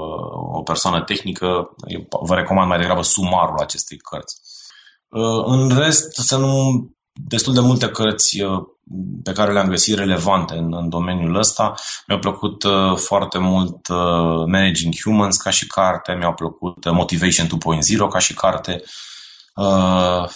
o 0.52 0.62
persoană 0.62 1.02
tehnică, 1.02 1.46
vă 2.20 2.34
recomand 2.34 2.68
mai 2.68 2.78
degrabă 2.78 3.02
sumarul 3.02 3.58
acestei 3.58 3.96
cărți. 3.96 4.40
În 5.44 5.78
rest, 5.78 6.14
să 6.14 6.36
nu 6.36 6.52
destul 7.28 7.54
de 7.54 7.60
multe 7.60 7.88
cărți 7.88 8.42
pe 9.22 9.32
care 9.32 9.52
le-am 9.52 9.68
găsit 9.68 9.94
relevante 9.94 10.54
în, 10.54 10.74
în 10.74 10.88
domeniul 10.88 11.36
ăsta. 11.36 11.74
Mi-a 12.06 12.18
plăcut 12.18 12.62
uh, 12.62 12.96
foarte 12.96 13.38
mult 13.38 13.88
uh, 13.88 14.46
Managing 14.46 14.94
Humans 15.04 15.36
ca 15.36 15.50
și 15.50 15.66
carte, 15.66 16.14
mi-a 16.18 16.32
plăcut 16.32 16.90
Motivation 16.90 17.46
2.0 17.46 17.50
ca 18.10 18.18
și 18.18 18.34
carte. 18.34 18.82
Uh, 19.54 20.28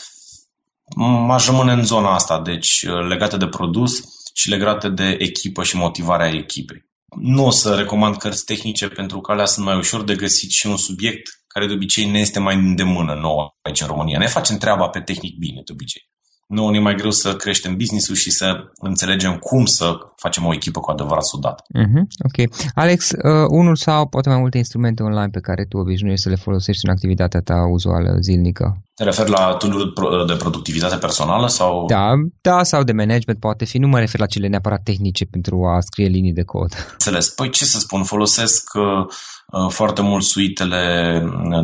aș 1.30 1.46
rămâne 1.46 1.72
în 1.72 1.84
zona 1.84 2.14
asta, 2.14 2.40
deci 2.40 2.82
uh, 2.82 3.06
legate 3.08 3.36
de 3.36 3.46
produs 3.46 4.02
și 4.34 4.48
legate 4.48 4.88
de 4.88 5.16
echipă 5.18 5.62
și 5.62 5.76
motivarea 5.76 6.28
echipei. 6.28 6.84
Nu 7.20 7.46
o 7.46 7.50
să 7.50 7.74
recomand 7.74 8.16
cărți 8.16 8.44
tehnice 8.44 8.88
pentru 8.88 9.20
că 9.20 9.32
alea 9.32 9.44
sunt 9.44 9.66
mai 9.66 9.76
ușor 9.76 10.04
de 10.04 10.14
găsit 10.14 10.50
și 10.50 10.66
un 10.66 10.76
subiect 10.76 11.44
care 11.46 11.66
de 11.66 11.72
obicei 11.72 12.10
ne 12.10 12.18
este 12.18 12.38
mai 12.38 12.54
îndemână 12.54 13.14
nouă 13.14 13.54
aici 13.62 13.80
în 13.80 13.86
România. 13.86 14.18
Ne 14.18 14.26
facem 14.26 14.58
treaba 14.58 14.88
pe 14.88 15.00
tehnic 15.00 15.36
bine 15.38 15.60
de 15.64 15.72
obicei. 15.72 16.08
Nu 16.54 16.68
ne 16.70 16.76
e 16.76 16.80
mai 16.80 16.94
greu 16.94 17.10
să 17.10 17.36
creștem 17.36 17.76
business-ul 17.76 18.14
și 18.14 18.30
să 18.30 18.46
înțelegem 18.74 19.36
cum 19.36 19.64
să 19.64 19.86
facem 20.16 20.44
o 20.44 20.54
echipă 20.54 20.80
cu 20.80 20.90
adevărat 20.90 21.24
sudată. 21.24 21.62
Uh-huh, 21.82 22.04
ok. 22.28 22.38
Alex, 22.74 23.10
uh, 23.10 23.46
unul 23.48 23.76
sau 23.76 24.08
poate 24.08 24.28
mai 24.28 24.38
multe 24.38 24.58
instrumente 24.58 25.02
online 25.02 25.28
pe 25.28 25.40
care 25.40 25.64
tu 25.64 25.76
obișnuiești 25.76 26.22
să 26.22 26.28
le 26.28 26.44
folosești 26.46 26.84
în 26.86 26.92
activitatea 26.92 27.40
ta 27.40 27.58
uzuală 27.76 28.16
zilnică? 28.20 28.66
Te 28.94 29.04
referi 29.04 29.30
la 29.30 29.54
tool 29.54 29.92
de 30.26 30.36
productivitate 30.36 30.96
personală 30.96 31.48
sau? 31.48 31.86
Da, 31.86 32.12
da, 32.40 32.62
sau 32.62 32.82
de 32.82 32.92
management 32.92 33.40
poate 33.40 33.64
fi. 33.64 33.78
Nu 33.78 33.88
mă 33.88 33.98
refer 33.98 34.20
la 34.20 34.26
cele 34.26 34.48
neapărat 34.48 34.82
tehnice 34.82 35.24
pentru 35.24 35.64
a 35.64 35.80
scrie 35.80 36.06
linii 36.06 36.32
de 36.32 36.42
cod. 36.42 36.88
Înțeles. 36.92 37.28
Păi 37.28 37.50
ce 37.50 37.64
să 37.64 37.78
spun, 37.78 38.04
folosesc 38.04 38.70
uh, 38.74 39.06
uh, 39.46 39.70
foarte 39.70 40.02
mult 40.02 40.24
suitele 40.24 41.22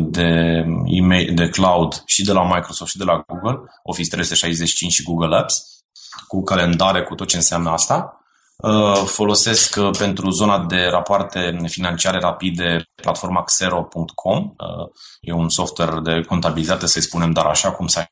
de, 0.09 0.29
email, 0.85 1.33
de 1.35 1.49
cloud 1.49 2.03
și 2.05 2.23
de 2.23 2.31
la 2.31 2.55
Microsoft 2.55 2.91
și 2.91 2.97
de 2.97 3.03
la 3.03 3.23
Google, 3.27 3.59
Office 3.83 4.09
365 4.09 4.91
și 4.91 5.03
Google 5.03 5.35
Apps, 5.35 5.55
cu 6.27 6.43
calendare, 6.43 7.03
cu 7.03 7.15
tot 7.15 7.27
ce 7.27 7.35
înseamnă 7.35 7.69
asta. 7.69 8.20
Uh, 8.61 9.03
folosesc 9.05 9.75
uh, 9.75 9.89
pentru 9.97 10.29
zona 10.29 10.65
de 10.65 10.87
rapoarte 10.89 11.55
financiare 11.67 12.19
rapide 12.19 12.85
platforma 12.95 13.43
xero.com. 13.43 14.37
Uh, 14.37 14.87
e 15.21 15.31
un 15.31 15.49
software 15.49 16.01
de 16.03 16.21
contabilitate, 16.27 16.87
să-i 16.87 17.01
spunem, 17.01 17.31
dar 17.31 17.45
așa 17.45 17.71
cum 17.71 17.87
se 17.87 18.05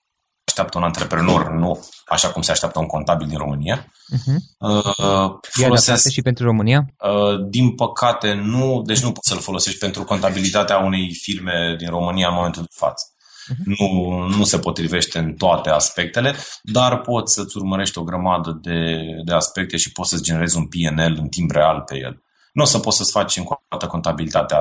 așteaptă 0.44 0.78
un 0.78 0.84
antreprenor, 0.84 1.50
nu 1.52 1.86
așa 2.06 2.30
cum 2.30 2.42
se 2.42 2.52
așteaptă 2.52 2.80
un 2.80 2.86
contabil 2.86 3.28
din 3.28 3.38
România. 3.38 3.86
Uh-huh. 3.86 4.38
Uh, 4.58 5.32
folosesc 5.42 6.10
și 6.12 6.22
pentru 6.22 6.46
România? 6.46 6.86
Uh, 7.04 7.50
din 7.50 7.76
păcate 7.76 8.34
nu, 8.34 8.82
deci 8.86 9.02
nu 9.02 9.12
poți 9.12 9.30
să-l 9.30 9.40
folosești 9.40 9.80
pentru 9.80 10.04
contabilitatea 10.04 10.78
unei 10.78 11.14
firme 11.14 11.76
din 11.78 11.90
România 11.90 12.28
în 12.28 12.34
momentul 12.34 12.62
de 12.62 12.76
față. 12.76 13.06
Mhm. 13.50 13.76
Nu, 13.78 14.18
nu 14.38 14.44
se 14.44 14.60
potrivește 14.60 15.20
în 15.20 15.34
toate 15.34 15.70
aspectele, 15.70 16.36
dar 16.64 17.02
poți 17.02 17.34
să-ți 17.34 17.58
urmărești 17.58 17.98
o 17.98 18.04
grămadă 18.04 18.60
de, 18.62 19.02
de 19.26 19.34
aspecte 19.34 19.78
și 19.78 19.92
poți 19.92 20.10
să-ți 20.10 20.24
generezi 20.24 20.58
un 20.58 20.68
PNL 20.68 21.18
în 21.20 21.28
timp 21.28 21.52
real 21.52 21.84
pe 21.86 21.98
el. 21.98 22.24
Nu 22.54 22.64
o 22.64 22.66
să 22.66 22.80
poți 22.80 22.98
să-ți 22.98 23.12
faci 23.12 23.38
încă 23.38 23.54
o 23.54 23.66
dată 23.70 23.88
contabilitatea 23.88 24.60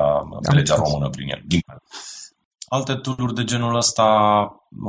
pe 0.49 0.55
legea 0.55 0.75
română 0.75 1.09
prin 1.09 1.27
el. 1.29 1.41
Din 1.45 1.61
Alte 2.69 2.95
tool 2.95 3.33
de 3.33 3.43
genul 3.43 3.75
ăsta 3.75 4.05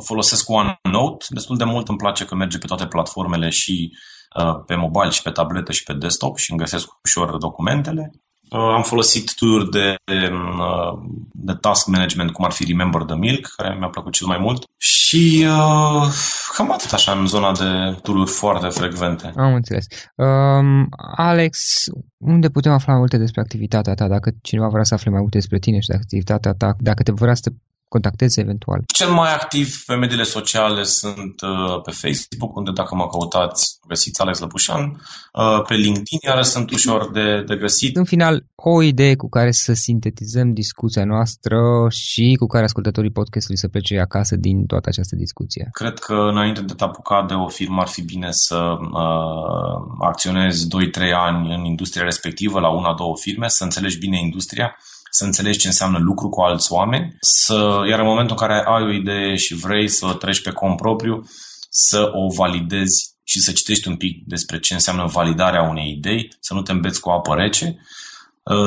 folosesc 0.04 0.48
OneNote 0.48 1.24
destul 1.28 1.56
de 1.56 1.64
mult. 1.64 1.88
Îmi 1.88 1.98
place 1.98 2.24
că 2.24 2.34
merge 2.34 2.58
pe 2.58 2.66
toate 2.66 2.86
platformele 2.86 3.48
și 3.48 3.92
uh, 4.36 4.62
pe 4.66 4.74
mobile 4.74 5.10
și 5.10 5.22
pe 5.22 5.30
tabletă 5.30 5.72
și 5.72 5.82
pe 5.82 5.92
desktop 5.92 6.36
și 6.36 6.50
îmi 6.50 6.60
găsesc 6.60 6.88
ușor 7.04 7.36
documentele. 7.36 8.10
Uh, 8.50 8.74
am 8.74 8.82
folosit 8.82 9.34
tool 9.34 9.68
de, 9.70 9.94
uh, 10.06 10.98
de 11.32 11.52
task 11.60 11.86
management, 11.86 12.30
cum 12.30 12.44
ar 12.44 12.52
fi 12.52 12.64
Remember 12.64 13.02
the 13.02 13.16
Milk, 13.16 13.46
care 13.56 13.76
mi-a 13.78 13.88
plăcut 13.88 14.12
cel 14.12 14.26
mai 14.26 14.38
mult. 14.38 14.66
Și 14.76 15.44
uh, 15.46 16.08
cam 16.56 16.72
atât 16.72 16.92
așa 16.92 17.12
în 17.12 17.26
zona 17.26 17.52
de 17.52 17.98
tool 18.02 18.26
foarte 18.26 18.68
frecvente. 18.68 19.32
Am 19.36 19.54
înțeles. 19.54 19.86
Um, 20.14 20.88
Alex, 21.16 21.84
unde 22.16 22.48
putem 22.48 22.72
afla 22.72 22.94
multe 22.94 23.16
despre 23.16 23.40
activitatea 23.40 23.94
ta? 23.94 24.08
Dacă 24.08 24.30
cineva 24.42 24.68
vrea 24.68 24.84
să 24.84 24.94
afle 24.94 25.10
mai 25.10 25.20
multe 25.20 25.36
despre 25.36 25.58
tine 25.58 25.78
și 25.80 25.88
de 25.88 25.94
activitatea 25.94 26.52
ta, 26.52 26.74
dacă 26.78 27.02
te 27.02 27.12
vrea 27.12 27.34
să 27.34 27.50
contacteze 27.94 28.40
eventual? 28.40 28.80
Cel 29.00 29.10
mai 29.10 29.34
activ 29.34 29.66
pe 29.86 29.94
mediile 29.94 30.22
sociale 30.22 30.82
sunt 30.82 31.36
uh, 31.40 31.80
pe 31.84 31.90
Facebook, 31.90 32.56
unde 32.56 32.70
dacă 32.74 32.94
mă 32.94 33.06
căutați, 33.08 33.78
găsiți 33.88 34.20
Alex 34.20 34.38
Lăpușan, 34.38 34.82
uh, 34.82 35.62
pe 35.68 35.74
LinkedIn, 35.74 36.20
iar 36.26 36.42
sunt 36.42 36.70
ușor 36.70 37.10
de, 37.10 37.42
de 37.46 37.56
găsit. 37.56 37.96
În 37.96 38.04
final, 38.04 38.44
o 38.54 38.82
idee 38.82 39.14
cu 39.16 39.28
care 39.28 39.50
să 39.50 39.72
sintetizăm 39.72 40.52
discuția 40.52 41.04
noastră 41.04 41.58
și 41.90 42.36
cu 42.40 42.46
care 42.46 42.64
ascultătorii 42.64 43.10
podcastului 43.10 43.58
să 43.58 43.68
plece 43.68 43.98
acasă 43.98 44.36
din 44.36 44.66
toată 44.66 44.88
această 44.88 45.16
discuție. 45.16 45.68
Cred 45.72 45.98
că 45.98 46.14
înainte 46.14 46.60
de 46.60 46.74
te 46.74 46.84
apuca 46.84 47.24
de 47.28 47.34
o 47.34 47.48
firmă 47.48 47.80
ar 47.80 47.88
fi 47.88 48.02
bine 48.02 48.28
să 48.30 48.58
uh, 48.80 49.76
acționezi 50.00 50.66
2-3 50.66 50.68
ani 51.14 51.54
în 51.54 51.64
industria 51.64 52.04
respectivă, 52.04 52.60
la 52.60 52.70
una, 52.70 52.94
două 52.94 53.16
firme, 53.16 53.48
să 53.48 53.64
înțelegi 53.64 53.98
bine 53.98 54.18
industria, 54.20 54.76
să 55.10 55.24
înțelegi 55.24 55.58
ce 55.58 55.66
înseamnă 55.66 55.98
lucru 55.98 56.28
cu 56.28 56.40
alți 56.40 56.72
oameni, 56.72 57.16
să, 57.20 57.84
iar 57.88 57.98
în 57.98 58.06
momentul 58.06 58.36
în 58.40 58.46
care 58.46 58.64
ai 58.66 58.82
o 58.82 58.92
idee 58.92 59.36
și 59.36 59.54
vrei 59.54 59.88
să 59.88 60.06
o 60.06 60.12
treci 60.12 60.42
pe 60.42 60.50
cont 60.50 60.76
propriu, 60.76 61.24
să 61.70 62.10
o 62.12 62.32
validezi 62.34 63.14
și 63.24 63.40
să 63.40 63.52
citești 63.52 63.88
un 63.88 63.96
pic 63.96 64.24
despre 64.26 64.58
ce 64.58 64.74
înseamnă 64.74 65.04
validarea 65.06 65.62
unei 65.62 65.90
idei, 65.96 66.36
să 66.40 66.54
nu 66.54 66.62
te 66.62 66.72
îmbeți 66.72 67.00
cu 67.00 67.10
apă 67.10 67.34
rece 67.34 67.66
Uh, 67.66 68.09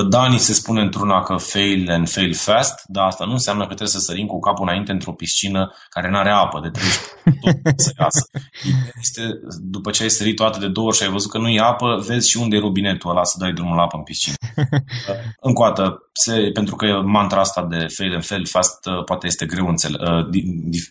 Dani 0.09 0.37
se 0.37 0.53
spune 0.53 0.81
într-una 0.81 1.21
că 1.21 1.35
fail 1.35 1.91
and 1.91 2.09
fail 2.09 2.33
fast, 2.33 2.83
dar 2.85 3.05
asta 3.05 3.25
nu 3.25 3.31
înseamnă 3.31 3.61
că 3.61 3.67
trebuie 3.67 3.87
să 3.87 3.99
sărim 3.99 4.25
cu 4.25 4.39
capul 4.39 4.67
înainte 4.67 4.91
într-o 4.91 5.11
piscină 5.11 5.71
care 5.89 6.09
nu 6.09 6.17
are 6.17 6.29
apă, 6.29 6.59
de 6.59 6.69
trei 6.69 6.89
tot 7.63 7.79
să 7.79 7.91
iasă. 7.99 8.27
Este, 9.01 9.21
după 9.61 9.91
ce 9.91 10.03
ai 10.03 10.09
sărit 10.09 10.35
toate 10.35 10.59
de 10.59 10.67
două 10.67 10.87
ori 10.87 10.97
și 10.97 11.03
ai 11.03 11.09
văzut 11.09 11.31
că 11.31 11.37
nu 11.37 11.49
e 11.49 11.59
apă, 11.59 12.03
vezi 12.07 12.29
și 12.29 12.37
unde 12.37 12.55
e 12.55 12.59
robinetul 12.59 13.09
ăla 13.09 13.23
să 13.23 13.37
dai 13.39 13.53
drumul 13.53 13.75
la 13.75 13.81
apă 13.81 13.97
în 13.97 14.03
piscină. 14.03 14.35
Uh, 14.57 14.65
încă 15.47 15.61
o 15.61 15.65
dată, 15.65 16.09
se, 16.11 16.49
pentru 16.53 16.75
că 16.75 17.01
mantra 17.05 17.39
asta 17.39 17.67
de 17.69 17.85
fail 17.95 18.13
and 18.13 18.25
fail 18.25 18.45
fast 18.45 18.85
uh, 18.85 19.03
poate 19.03 19.27
este 19.27 19.45
greu 19.45 19.67
înțele, 19.67 19.97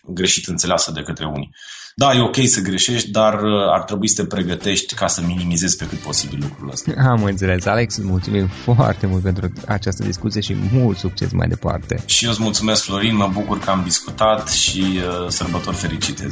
greșit 0.05 0.47
înțeleasă 0.47 0.91
de 0.91 1.01
către 1.01 1.25
unii. 1.25 1.49
Da, 1.95 2.13
e 2.13 2.21
ok 2.21 2.35
să 2.45 2.61
greșești, 2.61 3.11
dar 3.11 3.39
ar 3.71 3.83
trebui 3.83 4.09
să 4.09 4.21
te 4.21 4.27
pregătești 4.27 4.95
ca 4.95 5.07
să 5.07 5.21
minimizezi 5.25 5.77
pe 5.77 5.85
cât 5.87 5.97
posibil 5.97 6.39
lucrul 6.41 6.69
ăsta. 6.71 6.91
Am 6.97 7.23
înțeles. 7.23 7.65
Alex, 7.65 7.97
mulțumim 7.97 8.49
foarte 8.75 9.07
mult 9.07 9.23
pentru 9.23 9.51
această 9.67 10.03
discuție 10.03 10.41
și 10.41 10.55
mult 10.71 10.97
succes 10.97 11.31
mai 11.31 11.47
departe. 11.47 12.03
Și 12.05 12.23
eu 12.25 12.31
îți 12.31 12.41
mulțumesc, 12.41 12.83
Florin, 12.83 13.15
mă 13.15 13.29
bucur 13.33 13.59
că 13.59 13.69
am 13.69 13.81
discutat 13.83 14.49
și 14.49 14.83
uh, 14.95 15.27
sărbători 15.27 15.75
fericite. 15.75 16.27